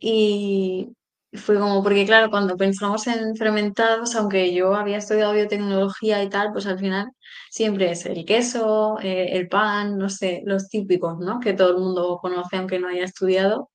Y 0.00 0.88
fue 1.36 1.58
como, 1.58 1.82
porque 1.82 2.06
claro, 2.06 2.30
cuando 2.30 2.56
pensamos 2.56 3.06
en 3.06 3.36
fermentados, 3.36 4.14
aunque 4.16 4.54
yo 4.54 4.74
había 4.74 4.98
estudiado 4.98 5.32
biotecnología 5.32 6.22
y 6.22 6.28
tal, 6.28 6.52
pues 6.52 6.66
al 6.66 6.78
final 6.78 7.10
siempre 7.50 7.90
es 7.92 8.06
el 8.06 8.24
queso, 8.24 8.98
eh, 9.00 9.36
el 9.36 9.48
pan, 9.48 9.98
no 9.98 10.08
sé, 10.08 10.42
los 10.44 10.68
típicos, 10.68 11.18
¿no? 11.18 11.40
Que 11.40 11.52
todo 11.54 11.70
el 11.70 11.78
mundo 11.78 12.18
conoce 12.20 12.56
aunque 12.56 12.78
no 12.78 12.88
haya 12.88 13.04
estudiado. 13.04 13.70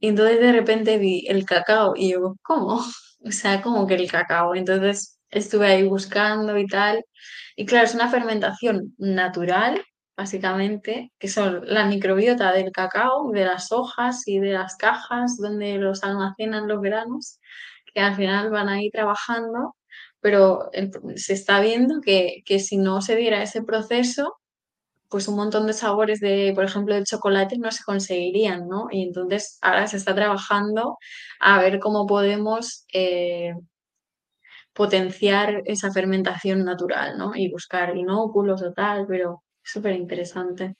Y 0.00 0.08
entonces 0.08 0.40
de 0.40 0.52
repente 0.52 0.98
vi 0.98 1.26
el 1.28 1.44
cacao 1.44 1.94
y 1.96 2.12
yo, 2.12 2.36
¿cómo? 2.42 2.80
O 3.22 3.32
sea, 3.32 3.60
como 3.60 3.86
que 3.86 3.96
el 3.96 4.10
cacao. 4.10 4.54
Entonces 4.54 5.18
estuve 5.28 5.66
ahí 5.66 5.86
buscando 5.86 6.56
y 6.58 6.66
tal. 6.66 7.04
Y 7.56 7.66
claro, 7.66 7.84
es 7.84 7.94
una 7.94 8.08
fermentación 8.10 8.94
natural, 8.98 9.82
básicamente, 10.20 11.12
que 11.18 11.28
son 11.28 11.62
la 11.64 11.86
microbiota 11.86 12.52
del 12.52 12.72
cacao, 12.72 13.30
de 13.32 13.46
las 13.46 13.72
hojas 13.72 14.28
y 14.28 14.38
de 14.38 14.52
las 14.52 14.76
cajas 14.76 15.38
donde 15.38 15.78
los 15.78 16.04
almacenan 16.04 16.68
los 16.68 16.82
granos, 16.82 17.40
que 17.94 18.00
al 18.00 18.16
final 18.16 18.50
van 18.50 18.68
ahí 18.68 18.90
trabajando, 18.90 19.76
pero 20.20 20.70
se 21.16 21.32
está 21.32 21.60
viendo 21.60 22.02
que, 22.02 22.42
que 22.44 22.58
si 22.58 22.76
no 22.76 23.00
se 23.00 23.16
diera 23.16 23.42
ese 23.42 23.62
proceso, 23.62 24.36
pues 25.08 25.26
un 25.28 25.36
montón 25.36 25.66
de 25.66 25.72
sabores 25.72 26.20
de, 26.20 26.52
por 26.54 26.64
ejemplo, 26.64 26.94
de 26.94 27.04
chocolate 27.04 27.56
no 27.58 27.70
se 27.70 27.82
conseguirían, 27.84 28.68
¿no? 28.68 28.88
Y 28.90 29.04
entonces 29.04 29.58
ahora 29.62 29.86
se 29.86 29.96
está 29.96 30.14
trabajando 30.14 30.98
a 31.40 31.60
ver 31.62 31.80
cómo 31.80 32.06
podemos 32.06 32.84
eh, 32.92 33.54
potenciar 34.74 35.62
esa 35.64 35.90
fermentación 35.92 36.64
natural, 36.64 37.16
¿no? 37.18 37.32
Y 37.34 37.50
buscar 37.50 37.96
inóculos 37.96 38.62
o 38.62 38.72
tal, 38.72 39.06
pero 39.08 39.42
súper 39.72 39.94
interesante. 39.94 40.76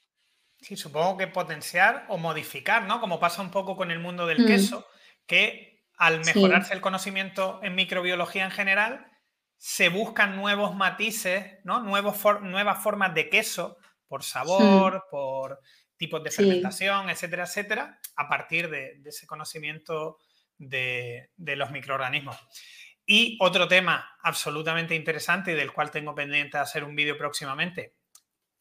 Sí, 0.59 0.75
supongo 0.75 1.17
que 1.17 1.27
potenciar 1.27 2.05
o 2.09 2.17
modificar, 2.17 2.83
¿no? 2.83 2.99
Como 2.99 3.19
pasa 3.19 3.41
un 3.41 3.51
poco 3.51 3.75
con 3.75 3.89
el 3.89 3.99
mundo 3.99 4.27
del 4.27 4.43
mm. 4.43 4.47
queso, 4.47 4.85
que 5.25 5.83
al 5.97 6.23
mejorarse 6.25 6.73
el 6.73 6.81
conocimiento 6.81 7.59
en 7.63 7.75
microbiología 7.75 8.45
en 8.45 8.51
general, 8.51 9.11
se 9.57 9.89
buscan 9.89 10.35
nuevos 10.35 10.75
matices, 10.75 11.59
¿no? 11.63 11.81
Nuevos 11.81 12.17
nuevas 12.41 12.81
formas 12.81 13.13
de 13.13 13.29
queso 13.29 13.77
por 14.07 14.23
sabor, 14.23 15.05
por 15.11 15.59
tipos 15.95 16.23
de 16.23 16.31
fermentación, 16.31 17.11
etcétera, 17.11 17.43
etcétera, 17.43 17.99
a 18.15 18.27
partir 18.27 18.71
de, 18.71 18.99
ese 19.05 19.27
conocimiento 19.27 20.17
de, 20.57 21.29
los 21.37 21.69
microorganismos. 21.69 22.35
Y 23.05 23.37
otro 23.39 23.67
tema 23.67 24.17
absolutamente 24.23 24.95
interesante 24.95 25.51
y 25.51 25.55
del 25.55 25.71
cual 25.71 25.91
tengo 25.91 26.15
pendiente 26.15 26.57
de 26.57 26.63
hacer 26.63 26.83
un 26.83 26.95
vídeo 26.95 27.17
próximamente, 27.17 27.97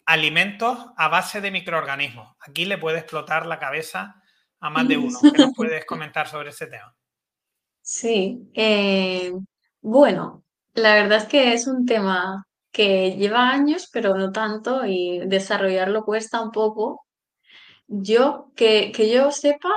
alimentos 0.06 0.86
a 0.96 1.08
base 1.08 1.40
de 1.40 1.50
microorganismos. 1.50 2.36
Aquí 2.40 2.64
le 2.64 2.78
puede 2.78 2.98
explotar 2.98 3.46
la 3.46 3.58
cabeza 3.58 4.22
a 4.60 4.70
más 4.70 4.86
de 4.88 4.96
uno. 4.98 5.18
¿Qué 5.20 5.42
nos 5.42 5.54
puedes 5.54 5.84
comentar 5.84 6.28
sobre 6.28 6.50
ese 6.50 6.66
tema? 6.66 6.94
Sí, 7.82 8.50
eh, 8.54 9.32
bueno, 9.80 10.44
la 10.74 10.94
verdad 10.94 11.18
es 11.18 11.24
que 11.24 11.52
es 11.52 11.66
un 11.66 11.86
tema 11.86 12.46
que 12.70 13.16
lleva 13.16 13.50
años, 13.50 13.88
pero 13.92 14.14
no 14.14 14.30
tanto, 14.30 14.86
y 14.86 15.20
desarrollarlo 15.26 16.04
cuesta 16.04 16.40
un 16.40 16.52
poco. 16.52 17.04
Yo, 17.88 18.52
que, 18.54 18.92
que 18.92 19.10
yo 19.10 19.32
sepa, 19.32 19.74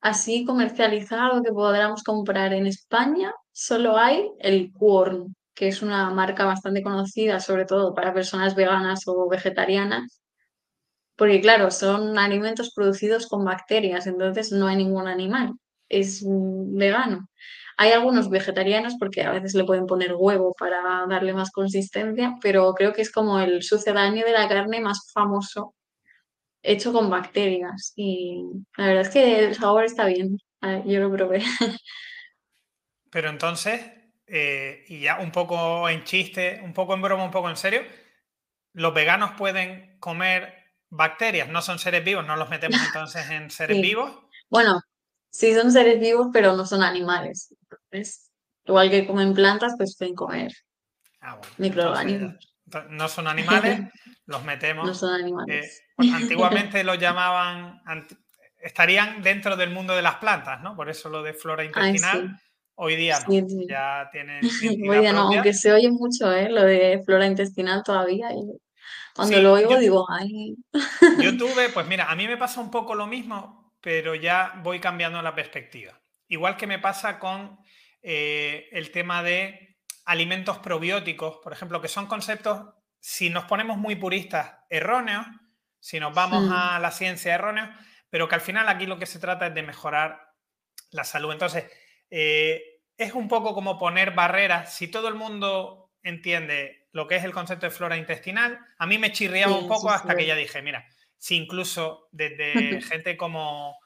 así 0.00 0.44
comercializado 0.44 1.42
que 1.42 1.52
podamos 1.52 2.02
comprar 2.02 2.52
en 2.52 2.66
España, 2.66 3.32
solo 3.52 3.96
hay 3.96 4.30
el 4.40 4.70
Quorn, 4.72 5.34
que 5.54 5.68
es 5.68 5.82
una 5.82 6.10
marca 6.10 6.44
bastante 6.44 6.82
conocida, 6.82 7.40
sobre 7.40 7.64
todo 7.64 7.94
para 7.94 8.14
personas 8.14 8.54
veganas 8.54 9.02
o 9.06 9.28
vegetarianas, 9.28 10.20
porque 11.16 11.40
claro, 11.40 11.70
son 11.70 12.18
alimentos 12.18 12.72
producidos 12.74 13.28
con 13.28 13.44
bacterias, 13.44 14.06
entonces 14.06 14.52
no 14.52 14.66
hay 14.66 14.76
ningún 14.76 15.06
animal, 15.08 15.54
es 15.88 16.24
vegano. 16.26 17.28
Hay 17.76 17.92
algunos 17.92 18.30
vegetarianos 18.30 18.94
porque 18.98 19.22
a 19.22 19.32
veces 19.32 19.54
le 19.54 19.64
pueden 19.64 19.86
poner 19.86 20.14
huevo 20.14 20.54
para 20.58 21.06
darle 21.08 21.32
más 21.34 21.50
consistencia, 21.50 22.36
pero 22.40 22.72
creo 22.74 22.92
que 22.92 23.02
es 23.02 23.10
como 23.10 23.40
el 23.40 23.62
sucedáneo 23.62 24.24
de 24.24 24.32
la 24.32 24.48
carne 24.48 24.80
más 24.80 25.10
famoso 25.12 25.74
hecho 26.64 26.92
con 26.92 27.10
bacterias. 27.10 27.92
Y 27.96 28.44
la 28.76 28.86
verdad 28.86 29.02
es 29.02 29.10
que 29.10 29.44
el 29.46 29.54
sabor 29.54 29.84
está 29.84 30.06
bien. 30.06 30.38
yo 30.86 31.00
lo 31.00 31.12
probé. 31.12 31.42
Pero 33.10 33.28
entonces, 33.30 33.80
eh, 34.26 34.84
y 34.88 35.00
ya 35.00 35.18
un 35.18 35.30
poco 35.30 35.88
en 35.88 36.04
chiste, 36.04 36.60
un 36.64 36.72
poco 36.72 36.94
en 36.94 37.02
broma, 37.02 37.24
un 37.24 37.30
poco 37.30 37.50
en 37.50 37.56
serio, 37.56 37.82
¿los 38.72 38.94
veganos 38.94 39.32
pueden 39.32 39.98
comer 39.98 40.54
bacterias? 40.88 41.48
No 41.48 41.60
son 41.60 41.78
seres 41.78 42.04
vivos, 42.04 42.26
no 42.26 42.36
los 42.36 42.48
metemos 42.48 42.80
entonces 42.86 43.28
en 43.30 43.50
seres 43.50 43.80
vivos. 43.80 44.12
Bueno, 44.48 44.80
sí 45.30 45.54
son 45.54 45.70
seres 45.72 46.00
vivos, 46.00 46.28
pero 46.32 46.56
no 46.56 46.64
son 46.64 46.82
animales. 46.82 47.54
igual 48.64 48.90
que 48.90 49.06
comen 49.06 49.34
plantas, 49.34 49.74
pues 49.76 49.96
pueden 49.96 50.14
comer 50.14 50.52
ah, 51.20 51.38
microorganismos. 51.58 52.56
no 52.88 53.08
son 53.08 53.26
animales, 53.26 53.80
los 54.26 54.42
metemos. 54.44 54.86
No 54.86 54.94
son 54.94 55.14
animales. 55.14 55.80
Eh, 55.80 55.82
pues 55.96 56.12
antiguamente 56.14 56.82
los 56.82 56.98
llamaban, 56.98 57.82
estarían 58.62 59.22
dentro 59.22 59.56
del 59.56 59.70
mundo 59.70 59.94
de 59.94 60.02
las 60.02 60.16
plantas, 60.16 60.62
¿no? 60.62 60.74
Por 60.74 60.88
eso 60.88 61.10
lo 61.10 61.22
de 61.22 61.34
flora 61.34 61.62
intestinal. 61.62 62.40
Hoy 62.76 62.96
día 62.96 63.20
no, 63.20 63.66
ya 63.68 64.08
tienen. 64.10 64.40
Hoy 64.88 64.98
día 64.98 65.12
no, 65.12 65.32
aunque 65.32 65.54
se 65.54 65.72
oye 65.72 65.90
mucho, 65.90 66.32
¿eh? 66.32 66.48
Lo 66.48 66.62
de 66.64 67.02
flora 67.04 67.26
intestinal 67.26 67.82
todavía. 67.84 68.28
cuando 69.14 69.40
lo 69.40 69.52
oigo 69.52 69.78
digo, 69.78 70.06
ay. 70.10 70.56
Yo 71.22 71.36
tuve, 71.36 71.68
pues 71.68 71.86
mira, 71.86 72.10
a 72.10 72.16
mí 72.16 72.26
me 72.26 72.36
pasa 72.36 72.60
un 72.60 72.70
poco 72.70 72.94
lo 72.94 73.06
mismo, 73.06 73.72
pero 73.80 74.14
ya 74.14 74.60
voy 74.62 74.80
cambiando 74.80 75.22
la 75.22 75.34
perspectiva. 75.34 76.00
Igual 76.28 76.56
que 76.56 76.66
me 76.66 76.78
pasa 76.78 77.18
con 77.18 77.58
eh, 78.02 78.68
el 78.72 78.90
tema 78.90 79.22
de 79.22 79.76
alimentos 80.04 80.58
probióticos, 80.58 81.38
por 81.42 81.52
ejemplo, 81.52 81.80
que 81.80 81.88
son 81.88 82.06
conceptos, 82.06 82.74
si 82.98 83.30
nos 83.30 83.44
ponemos 83.44 83.78
muy 83.78 83.96
puristas, 83.96 84.54
erróneos, 84.68 85.26
si 85.78 86.00
nos 86.00 86.14
vamos 86.14 86.50
a 86.50 86.78
la 86.80 86.90
ciencia 86.90 87.34
erróneos, 87.34 87.68
pero 88.08 88.28
que 88.28 88.34
al 88.34 88.40
final 88.40 88.68
aquí 88.68 88.86
lo 88.86 88.98
que 88.98 89.06
se 89.06 89.18
trata 89.18 89.48
es 89.48 89.54
de 89.54 89.62
mejorar 89.62 90.32
la 90.90 91.04
salud. 91.04 91.32
Entonces, 91.32 91.64
eh, 92.16 92.80
es 92.96 93.12
un 93.12 93.26
poco 93.26 93.54
como 93.54 93.76
poner 93.76 94.12
barreras. 94.12 94.72
Si 94.72 94.86
todo 94.86 95.08
el 95.08 95.16
mundo 95.16 95.90
entiende 96.00 96.86
lo 96.92 97.08
que 97.08 97.16
es 97.16 97.24
el 97.24 97.32
concepto 97.32 97.66
de 97.66 97.72
flora 97.72 97.96
intestinal, 97.96 98.60
a 98.78 98.86
mí 98.86 98.98
me 98.98 99.10
chirriaba 99.10 99.58
un 99.58 99.66
poco 99.66 99.90
hasta 99.90 100.14
que 100.14 100.24
ya 100.24 100.36
dije, 100.36 100.62
mira, 100.62 100.86
si 101.18 101.34
incluso 101.34 102.08
desde 102.12 102.80
gente 102.82 103.16
como 103.16 103.76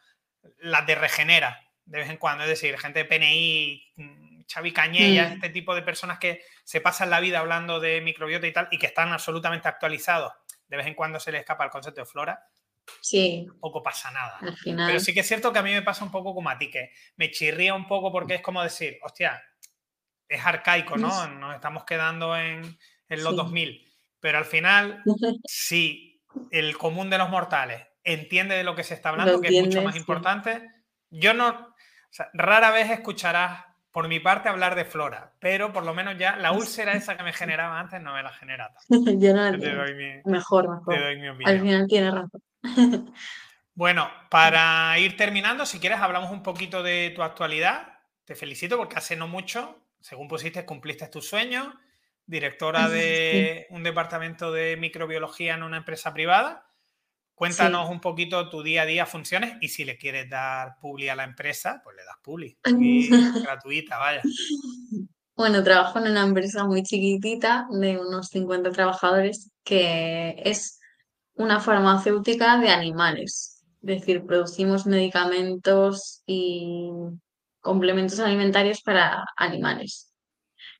las 0.58 0.86
de 0.86 0.94
Regenera, 0.94 1.58
de 1.86 2.00
vez 2.00 2.10
en 2.10 2.18
cuando, 2.18 2.44
es 2.44 2.50
decir, 2.50 2.78
gente 2.78 2.98
de 2.98 3.04
PNI, 3.06 3.92
mm, 3.96 4.40
Xavi 4.46 4.72
Cañella, 4.74 5.32
este 5.32 5.48
tipo 5.48 5.74
de 5.74 5.80
personas 5.80 6.18
que 6.18 6.42
se 6.64 6.82
pasan 6.82 7.08
la 7.08 7.20
vida 7.20 7.38
hablando 7.38 7.80
de 7.80 8.02
microbiota 8.02 8.46
y 8.46 8.52
tal 8.52 8.68
y 8.70 8.78
que 8.78 8.88
están 8.88 9.10
absolutamente 9.10 9.68
actualizados, 9.68 10.34
de 10.68 10.76
vez 10.76 10.86
en 10.86 10.94
cuando 10.94 11.18
se 11.18 11.32
les 11.32 11.40
escapa 11.40 11.64
el 11.64 11.70
concepto 11.70 12.02
de 12.02 12.06
flora. 12.06 12.44
Sí. 13.00 13.46
Poco 13.60 13.82
pasa 13.82 14.10
nada. 14.10 14.38
Pero 14.64 15.00
sí 15.00 15.14
que 15.14 15.20
es 15.20 15.28
cierto 15.28 15.52
que 15.52 15.58
a 15.58 15.62
mí 15.62 15.72
me 15.72 15.82
pasa 15.82 16.04
un 16.04 16.10
poco 16.10 16.34
como 16.34 16.50
a 16.50 16.58
ti, 16.58 16.70
que 16.70 16.92
me 17.16 17.30
chirría 17.30 17.74
un 17.74 17.86
poco 17.86 18.12
porque 18.12 18.36
es 18.36 18.40
como 18.40 18.62
decir, 18.62 18.98
hostia, 19.02 19.42
es 20.28 20.44
arcaico, 20.44 20.96
¿no? 20.96 21.08
Nos 21.28 21.54
estamos 21.54 21.84
quedando 21.84 22.36
en, 22.36 22.78
en 23.08 23.24
los 23.24 23.34
2000. 23.36 23.84
Pero 24.20 24.38
al 24.38 24.44
final, 24.44 25.02
sí 25.44 26.08
el 26.50 26.76
común 26.76 27.10
de 27.10 27.18
los 27.18 27.30
mortales 27.30 27.86
entiende 28.04 28.54
de 28.54 28.64
lo 28.64 28.74
que 28.74 28.84
se 28.84 28.94
está 28.94 29.10
hablando, 29.10 29.40
que 29.40 29.48
es 29.48 29.64
mucho 29.64 29.82
más 29.82 29.96
importante. 29.96 30.62
Yo 31.10 31.34
no, 31.34 31.74
rara 32.32 32.70
vez 32.70 32.90
escucharás 32.90 33.64
por 33.90 34.08
mi 34.08 34.20
parte 34.20 34.48
hablar 34.48 34.74
de 34.74 34.84
flora, 34.84 35.32
pero 35.40 35.72
por 35.72 35.84
lo 35.84 35.94
menos 35.94 36.16
ya 36.18 36.36
la 36.36 36.52
úlcera 36.52 36.92
esa 36.92 37.16
que 37.16 37.22
me 37.22 37.32
generaba 37.34 37.80
antes 37.80 38.00
no 38.00 38.14
me 38.14 38.22
la 38.22 38.30
genera. 38.30 38.70
Yo 38.88 39.34
no 39.34 39.50
la 39.50 40.22
Mejor, 40.24 40.68
mejor. 40.68 40.94
Al 41.44 41.60
final 41.60 41.86
tiene 41.86 42.10
razón. 42.10 42.42
bueno, 43.74 44.08
para 44.30 44.98
ir 44.98 45.16
terminando, 45.16 45.66
si 45.66 45.78
quieres 45.80 46.00
hablamos 46.00 46.30
un 46.30 46.42
poquito 46.42 46.82
de 46.82 47.12
tu 47.14 47.22
actualidad. 47.22 47.98
Te 48.24 48.34
felicito 48.34 48.76
porque 48.76 48.96
hace 48.96 49.16
no 49.16 49.26
mucho, 49.26 49.82
según 50.00 50.28
pusiste, 50.28 50.64
cumpliste 50.66 51.08
tus 51.08 51.28
sueños 51.28 51.66
directora 52.28 52.90
de 52.90 53.66
un 53.70 53.82
departamento 53.82 54.52
de 54.52 54.76
microbiología 54.76 55.54
en 55.54 55.62
una 55.62 55.78
empresa 55.78 56.12
privada. 56.12 56.66
Cuéntanos 57.34 57.88
un 57.88 58.00
poquito 58.00 58.50
tu 58.50 58.62
día 58.62 58.82
a 58.82 58.86
día, 58.86 59.06
funciones 59.06 59.56
y 59.60 59.68
si 59.68 59.84
le 59.84 59.96
quieres 59.96 60.28
dar 60.28 60.78
publi 60.78 61.08
a 61.08 61.16
la 61.16 61.24
empresa, 61.24 61.80
pues 61.82 61.96
le 61.96 62.04
das 62.04 62.16
publi. 62.22 62.58
gratuita, 63.42 63.96
vaya. 63.96 64.22
Bueno, 65.36 65.62
trabajo 65.62 66.00
en 66.00 66.10
una 66.10 66.24
empresa 66.24 66.64
muy 66.64 66.82
chiquitita 66.82 67.68
de 67.70 67.96
unos 67.96 68.28
50 68.28 68.72
trabajadores 68.72 69.52
que 69.64 70.34
es 70.44 70.77
una 71.38 71.60
farmacéutica 71.60 72.58
de 72.58 72.68
animales. 72.68 73.64
Es 73.80 74.00
decir, 74.00 74.26
producimos 74.26 74.86
medicamentos 74.86 76.22
y 76.26 76.90
complementos 77.60 78.18
alimentarios 78.20 78.82
para 78.82 79.24
animales. 79.36 80.12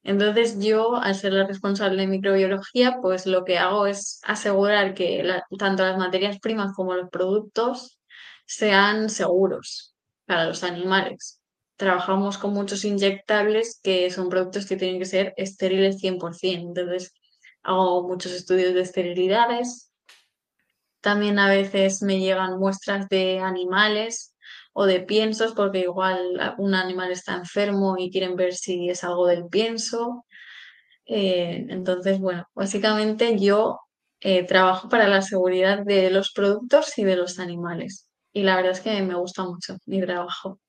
Entonces 0.02 0.58
yo, 0.58 0.96
al 0.96 1.14
ser 1.14 1.32
la 1.32 1.46
responsable 1.46 2.02
de 2.02 2.08
microbiología, 2.08 2.98
pues 3.00 3.26
lo 3.26 3.44
que 3.44 3.58
hago 3.58 3.86
es 3.86 4.20
asegurar 4.24 4.94
que 4.94 5.24
tanto 5.58 5.84
las 5.84 5.98
materias 5.98 6.38
primas 6.38 6.72
como 6.74 6.94
los 6.94 7.08
productos 7.10 7.98
sean 8.46 9.10
seguros 9.10 9.94
para 10.26 10.46
los 10.46 10.64
animales. 10.64 11.40
Trabajamos 11.76 12.38
con 12.38 12.52
muchos 12.52 12.84
inyectables 12.84 13.80
que 13.82 14.10
son 14.10 14.28
productos 14.28 14.66
que 14.66 14.76
tienen 14.76 14.98
que 14.98 15.06
ser 15.06 15.34
estériles 15.36 16.00
100%. 16.00 16.68
Entonces 16.68 17.12
hago 17.62 18.08
muchos 18.08 18.32
estudios 18.32 18.74
de 18.74 18.80
esterilidades. 18.80 19.87
También 21.00 21.38
a 21.38 21.48
veces 21.48 22.02
me 22.02 22.18
llegan 22.18 22.58
muestras 22.58 23.08
de 23.08 23.38
animales 23.38 24.34
o 24.72 24.86
de 24.86 25.00
piensos, 25.00 25.54
porque 25.54 25.80
igual 25.80 26.54
un 26.58 26.74
animal 26.74 27.10
está 27.10 27.34
enfermo 27.34 27.96
y 27.98 28.10
quieren 28.10 28.36
ver 28.36 28.54
si 28.54 28.88
es 28.88 29.04
algo 29.04 29.26
del 29.26 29.46
pienso. 29.46 30.24
Eh, 31.06 31.66
entonces, 31.68 32.18
bueno, 32.18 32.46
básicamente 32.54 33.38
yo 33.38 33.80
eh, 34.20 34.44
trabajo 34.44 34.88
para 34.88 35.08
la 35.08 35.22
seguridad 35.22 35.84
de 35.84 36.10
los 36.10 36.32
productos 36.32 36.96
y 36.98 37.04
de 37.04 37.16
los 37.16 37.38
animales. 37.38 38.08
Y 38.32 38.42
la 38.42 38.56
verdad 38.56 38.72
es 38.72 38.80
que 38.80 39.02
me 39.02 39.14
gusta 39.14 39.42
mucho 39.44 39.76
mi 39.86 40.00
trabajo. 40.00 40.60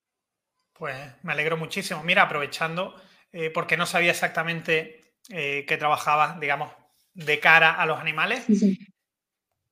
Pues 0.74 0.96
me 1.24 1.34
alegro 1.34 1.58
muchísimo. 1.58 2.04
Mira, 2.04 2.24
aprovechando, 2.24 2.96
eh, 3.32 3.52
porque 3.52 3.78
no 3.78 3.86
sabía 3.86 4.12
exactamente 4.12 4.96
que 5.28 5.78
trabajabas, 5.78 6.40
digamos, 6.40 6.72
de 7.14 7.40
cara 7.40 7.74
a 7.74 7.86
los 7.86 8.00
animales, 8.00 8.48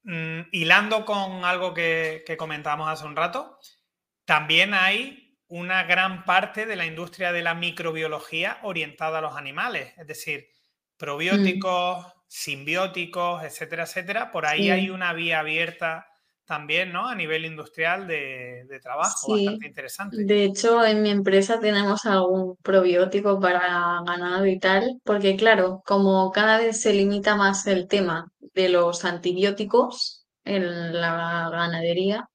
mm, 0.08 0.50
hilando 0.52 1.06
con 1.06 1.46
algo 1.46 1.74
que, 1.74 2.24
que 2.26 2.38
comentábamos 2.38 2.90
hace 2.90 3.06
un 3.06 3.16
rato, 3.16 3.60
también 4.26 4.74
hay 4.74 5.40
una 5.48 5.84
gran 5.84 6.26
parte 6.26 6.66
de 6.66 6.76
la 6.76 6.86
industria 6.86 7.32
de 7.32 7.42
la 7.44 7.56
microbiología 7.56 8.60
orientada 8.64 9.20
a 9.20 9.22
los 9.22 9.36
animales, 9.38 9.94
es 9.98 10.08
decir, 10.08 10.48
Mm. 11.30 11.52
probióticos, 11.52 12.08
simbióticos, 12.28 13.44
etcétera, 13.44 13.84
etcétera. 13.84 14.32
Por 14.32 14.46
ahí 14.48 14.70
hay 14.72 14.90
una 14.90 15.14
vía 15.14 15.40
abierta 15.42 16.08
también, 16.48 16.94
¿no? 16.94 17.08
A 17.08 17.14
nivel 17.14 17.46
industrial 17.46 18.08
de, 18.08 18.66
trabajo, 18.82 19.34
bastante 19.34 19.68
interesante. 19.68 20.24
De 20.24 20.46
hecho, 20.46 20.84
en 20.84 21.04
mi 21.04 21.12
empresa 21.12 21.60
tenemos 21.60 22.06
algún 22.06 22.56
probiótico 22.64 23.40
para 23.40 24.02
ganado 24.06 24.46
y 24.46 24.58
tal, 24.58 25.00
porque 25.04 25.36
claro, 25.36 25.84
como 25.86 26.32
cada 26.32 26.58
vez 26.58 26.82
se 26.82 26.94
limita 26.94 27.36
más 27.36 27.68
el 27.68 27.88
tema 27.88 28.32
de 28.40 28.70
los 28.70 29.04
antibióticos 29.04 30.26
en 30.46 31.00
la 31.00 31.50
ganadería, 31.52 32.30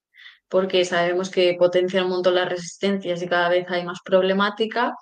porque 0.48 0.84
sabemos 0.84 1.30
que 1.30 1.56
potencia 1.58 2.04
un 2.04 2.10
montón 2.10 2.34
las 2.34 2.50
resistencias 2.50 3.22
y 3.22 3.26
cada 3.26 3.48
vez 3.48 3.66
hay 3.70 3.84
más 3.84 4.00
problemática, 4.04 4.94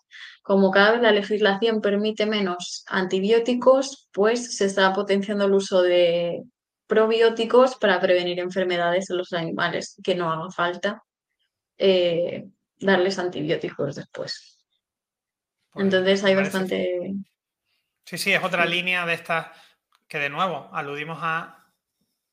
como 0.42 0.70
cada 0.70 0.92
vez 0.92 1.02
la 1.02 1.10
legislación 1.10 1.80
permite 1.80 2.26
menos 2.26 2.84
antibióticos, 2.86 4.08
pues 4.12 4.56
se 4.56 4.66
está 4.66 4.92
potenciando 4.92 5.46
el 5.46 5.54
uso 5.54 5.82
de 5.82 6.44
probióticos 6.90 7.76
para 7.76 8.00
prevenir 8.00 8.40
enfermedades 8.40 9.10
en 9.10 9.18
los 9.18 9.32
animales, 9.32 9.96
que 10.02 10.16
no 10.16 10.32
haga 10.32 10.50
falta 10.50 11.04
eh, 11.78 12.48
darles 12.80 13.16
antibióticos 13.16 13.94
después. 13.94 14.58
Pues, 15.70 15.84
Entonces 15.84 16.24
hay 16.24 16.34
bastante... 16.34 17.14
Sí, 18.04 18.18
sí, 18.18 18.32
es 18.32 18.42
otra 18.42 18.66
línea 18.66 19.06
de 19.06 19.14
estas 19.14 19.56
que 20.08 20.18
de 20.18 20.30
nuevo 20.30 20.68
aludimos 20.72 21.20
a 21.22 21.72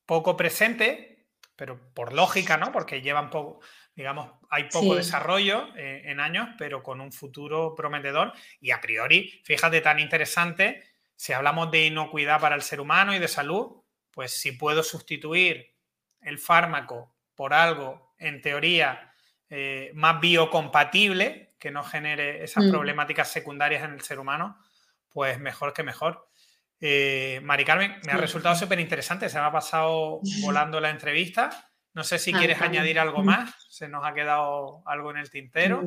poco 0.07 0.35
presente, 0.35 1.27
pero 1.55 1.93
por 1.93 2.13
lógica, 2.13 2.57
¿no? 2.57 2.71
Porque 2.71 3.03
llevan 3.03 3.29
poco, 3.29 3.59
digamos, 3.93 4.31
hay 4.49 4.63
poco 4.69 4.95
desarrollo 4.95 5.67
eh, 5.77 6.01
en 6.05 6.19
años, 6.19 6.49
pero 6.57 6.81
con 6.81 6.99
un 6.99 7.11
futuro 7.11 7.75
prometedor. 7.75 8.33
Y 8.59 8.71
a 8.71 8.81
priori, 8.81 9.39
fíjate, 9.43 9.81
tan 9.81 9.99
interesante, 9.99 10.83
si 11.15 11.33
hablamos 11.33 11.69
de 11.69 11.85
inocuidad 11.85 12.41
para 12.41 12.55
el 12.55 12.63
ser 12.63 12.81
humano 12.81 13.13
y 13.13 13.19
de 13.19 13.27
salud, 13.27 13.83
pues 14.17 14.31
si 14.31 14.53
puedo 14.53 14.81
sustituir 14.81 15.75
el 16.21 16.39
fármaco 16.39 17.13
por 17.35 17.53
algo, 17.53 18.15
en 18.17 18.41
teoría, 18.41 19.13
eh, 19.47 19.91
más 19.93 20.19
biocompatible, 20.19 21.53
que 21.59 21.69
no 21.69 21.83
genere 21.83 22.43
esas 22.43 22.65
mm. 22.65 22.71
problemáticas 22.71 23.31
secundarias 23.31 23.83
en 23.83 23.91
el 23.91 24.01
ser 24.01 24.19
humano, 24.19 24.57
pues 25.07 25.39
mejor 25.39 25.71
que 25.71 25.83
mejor. 25.83 26.29
Eh, 26.81 27.41
Mari 27.43 27.63
Carmen, 27.63 27.99
me 28.07 28.11
ha 28.11 28.17
resultado 28.17 28.55
súper 28.55 28.79
interesante, 28.79 29.29
se 29.29 29.37
me 29.37 29.45
ha 29.45 29.51
pasado 29.51 30.21
volando 30.41 30.79
la 30.79 30.89
entrevista. 30.89 31.69
No 31.93 32.03
sé 32.03 32.17
si 32.17 32.33
quieres 32.33 32.59
añadir 32.59 32.99
algo 32.99 33.21
más. 33.21 33.53
Se 33.69 33.87
nos 33.87 34.03
ha 34.03 34.15
quedado 34.15 34.81
algo 34.87 35.11
en 35.11 35.17
el 35.17 35.29
tintero. 35.29 35.83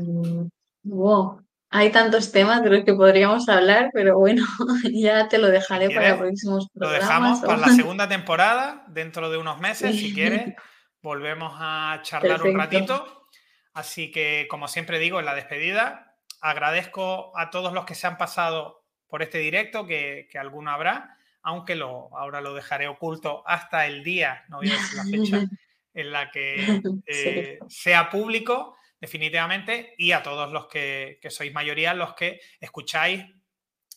Wow. 0.85 1.45
Hay 1.71 1.93
tantos 1.93 2.33
temas 2.33 2.63
de 2.63 2.71
los 2.71 2.85
que 2.85 2.95
podríamos 2.95 3.49
hablar, 3.49 3.91
pero 3.93 4.19
bueno, 4.19 4.45
ya 4.93 5.29
te 5.29 5.39
lo 5.39 5.49
dejaré 5.49 5.91
para 5.91 6.19
próximos 6.19 6.69
programas. 6.75 7.01
Lo 7.01 7.07
dejamos 7.07 7.41
para 7.41 7.59
la 7.59 7.69
segunda 7.75 8.09
temporada, 8.09 8.85
dentro 8.89 9.31
de 9.31 9.39
unos 9.39 9.61
meses, 9.61 9.97
si 9.97 10.13
quieres. 10.13 10.55
Volvemos 11.03 11.55
a 11.57 12.01
charlar 12.03 12.43
un 12.43 12.59
ratito. 12.59 13.29
Así 13.73 14.11
que, 14.11 14.47
como 14.51 14.69
siempre 14.69 14.99
digo, 14.99 15.21
en 15.21 15.27
la 15.27 15.35
despedida, 15.35 16.17
agradezco 16.41 17.33
a 17.39 17.51
todos 17.51 17.73
los 17.73 17.85
que 17.85 17.95
se 17.95 18.07
han 18.07 18.19
pasado 18.19 18.85
por 19.07 19.23
este 19.23 19.39
directo, 19.39 19.87
que, 19.87 20.29
que 20.31 20.39
alguno 20.39 20.71
habrá, 20.71 21.17
aunque 21.43 21.75
lo, 21.75 22.17
ahora 22.17 22.41
lo 22.41 22.55
dejaré 22.55 22.89
oculto 22.89 23.43
hasta 23.47 23.87
el 23.87 24.03
día, 24.05 24.45
no 24.49 24.59
voy 24.59 24.71
a 24.71 24.75
decir 24.75 24.97
la 24.97 25.05
fecha 25.05 25.49
en 25.95 26.13
la 26.13 26.31
que 26.31 26.83
eh, 27.07 27.59
sea 27.69 28.11
público, 28.11 28.77
definitivamente, 29.01 29.95
y 29.97 30.13
a 30.13 30.23
todos 30.23 30.53
los 30.53 30.67
que, 30.67 31.19
sois 31.31 31.53
mayoría, 31.53 31.95
los 31.95 32.15
que 32.15 32.41
escucháis 32.61 33.25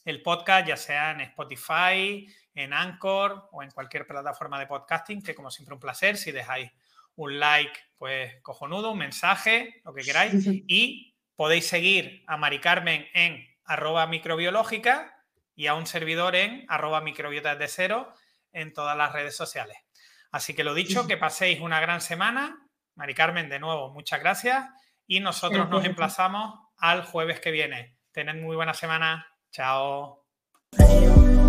el 0.06 0.22
podcast, 0.22 0.68
ya 0.68 0.78
sea 0.78 1.12
en 1.12 1.22
Spotify, 1.22 2.28
en 2.54 2.74
Anchor 2.74 3.50
o 3.52 3.64
en 3.64 3.72
cualquier 3.72 4.08
plataforma 4.08 4.60
de 4.60 4.68
podcasting, 4.68 5.22
que 5.22 5.36
como 5.36 5.52
siempre 5.52 5.74
un 5.74 5.80
placer, 5.80 6.18
si 6.18 6.32
dejáis 6.32 6.72
un 7.16 7.40
like, 7.40 7.78
pues 7.98 8.42
cojonudo, 8.42 8.92
un 8.92 9.00
mensaje, 9.00 9.82
lo 9.84 9.94
que 9.94 10.04
queráis, 10.04 10.46
y 10.68 11.16
podéis 11.36 11.68
seguir 11.68 12.24
a 12.28 12.38
Mari 12.38 12.60
Carmen 12.60 13.08
en 13.14 13.46
arroba 13.66 14.08
microbiológica 14.08 15.24
y 15.56 15.68
a 15.68 15.76
un 15.76 15.86
servidor 15.86 16.36
en 16.36 16.66
arroba 16.68 17.02
microbiotas 17.02 17.60
de 17.60 17.68
cero 17.68 18.14
en 18.52 18.74
todas 18.74 18.98
las 18.98 19.14
redes 19.14 19.36
sociales. 19.36 19.78
Así 20.32 20.54
que 20.54 20.64
lo 20.64 20.74
dicho, 20.74 21.08
que 21.08 21.18
paséis 21.18 21.60
una 21.62 21.80
gran 21.80 22.02
semana. 22.02 22.68
Mari 22.96 23.14
Carmen, 23.14 23.50
de 23.50 23.60
nuevo, 23.60 23.92
muchas 23.92 24.20
gracias. 24.20 24.66
Y 25.08 25.20
nosotros 25.20 25.70
nos 25.70 25.86
emplazamos 25.86 26.60
al 26.78 27.04
jueves 27.04 27.40
que 27.40 27.52
viene. 27.52 27.98
Tened 28.12 28.42
muy 28.42 28.56
buena 28.56 28.74
semana. 28.74 29.28
Chao. 29.52 30.26
Adiós. 30.78 31.43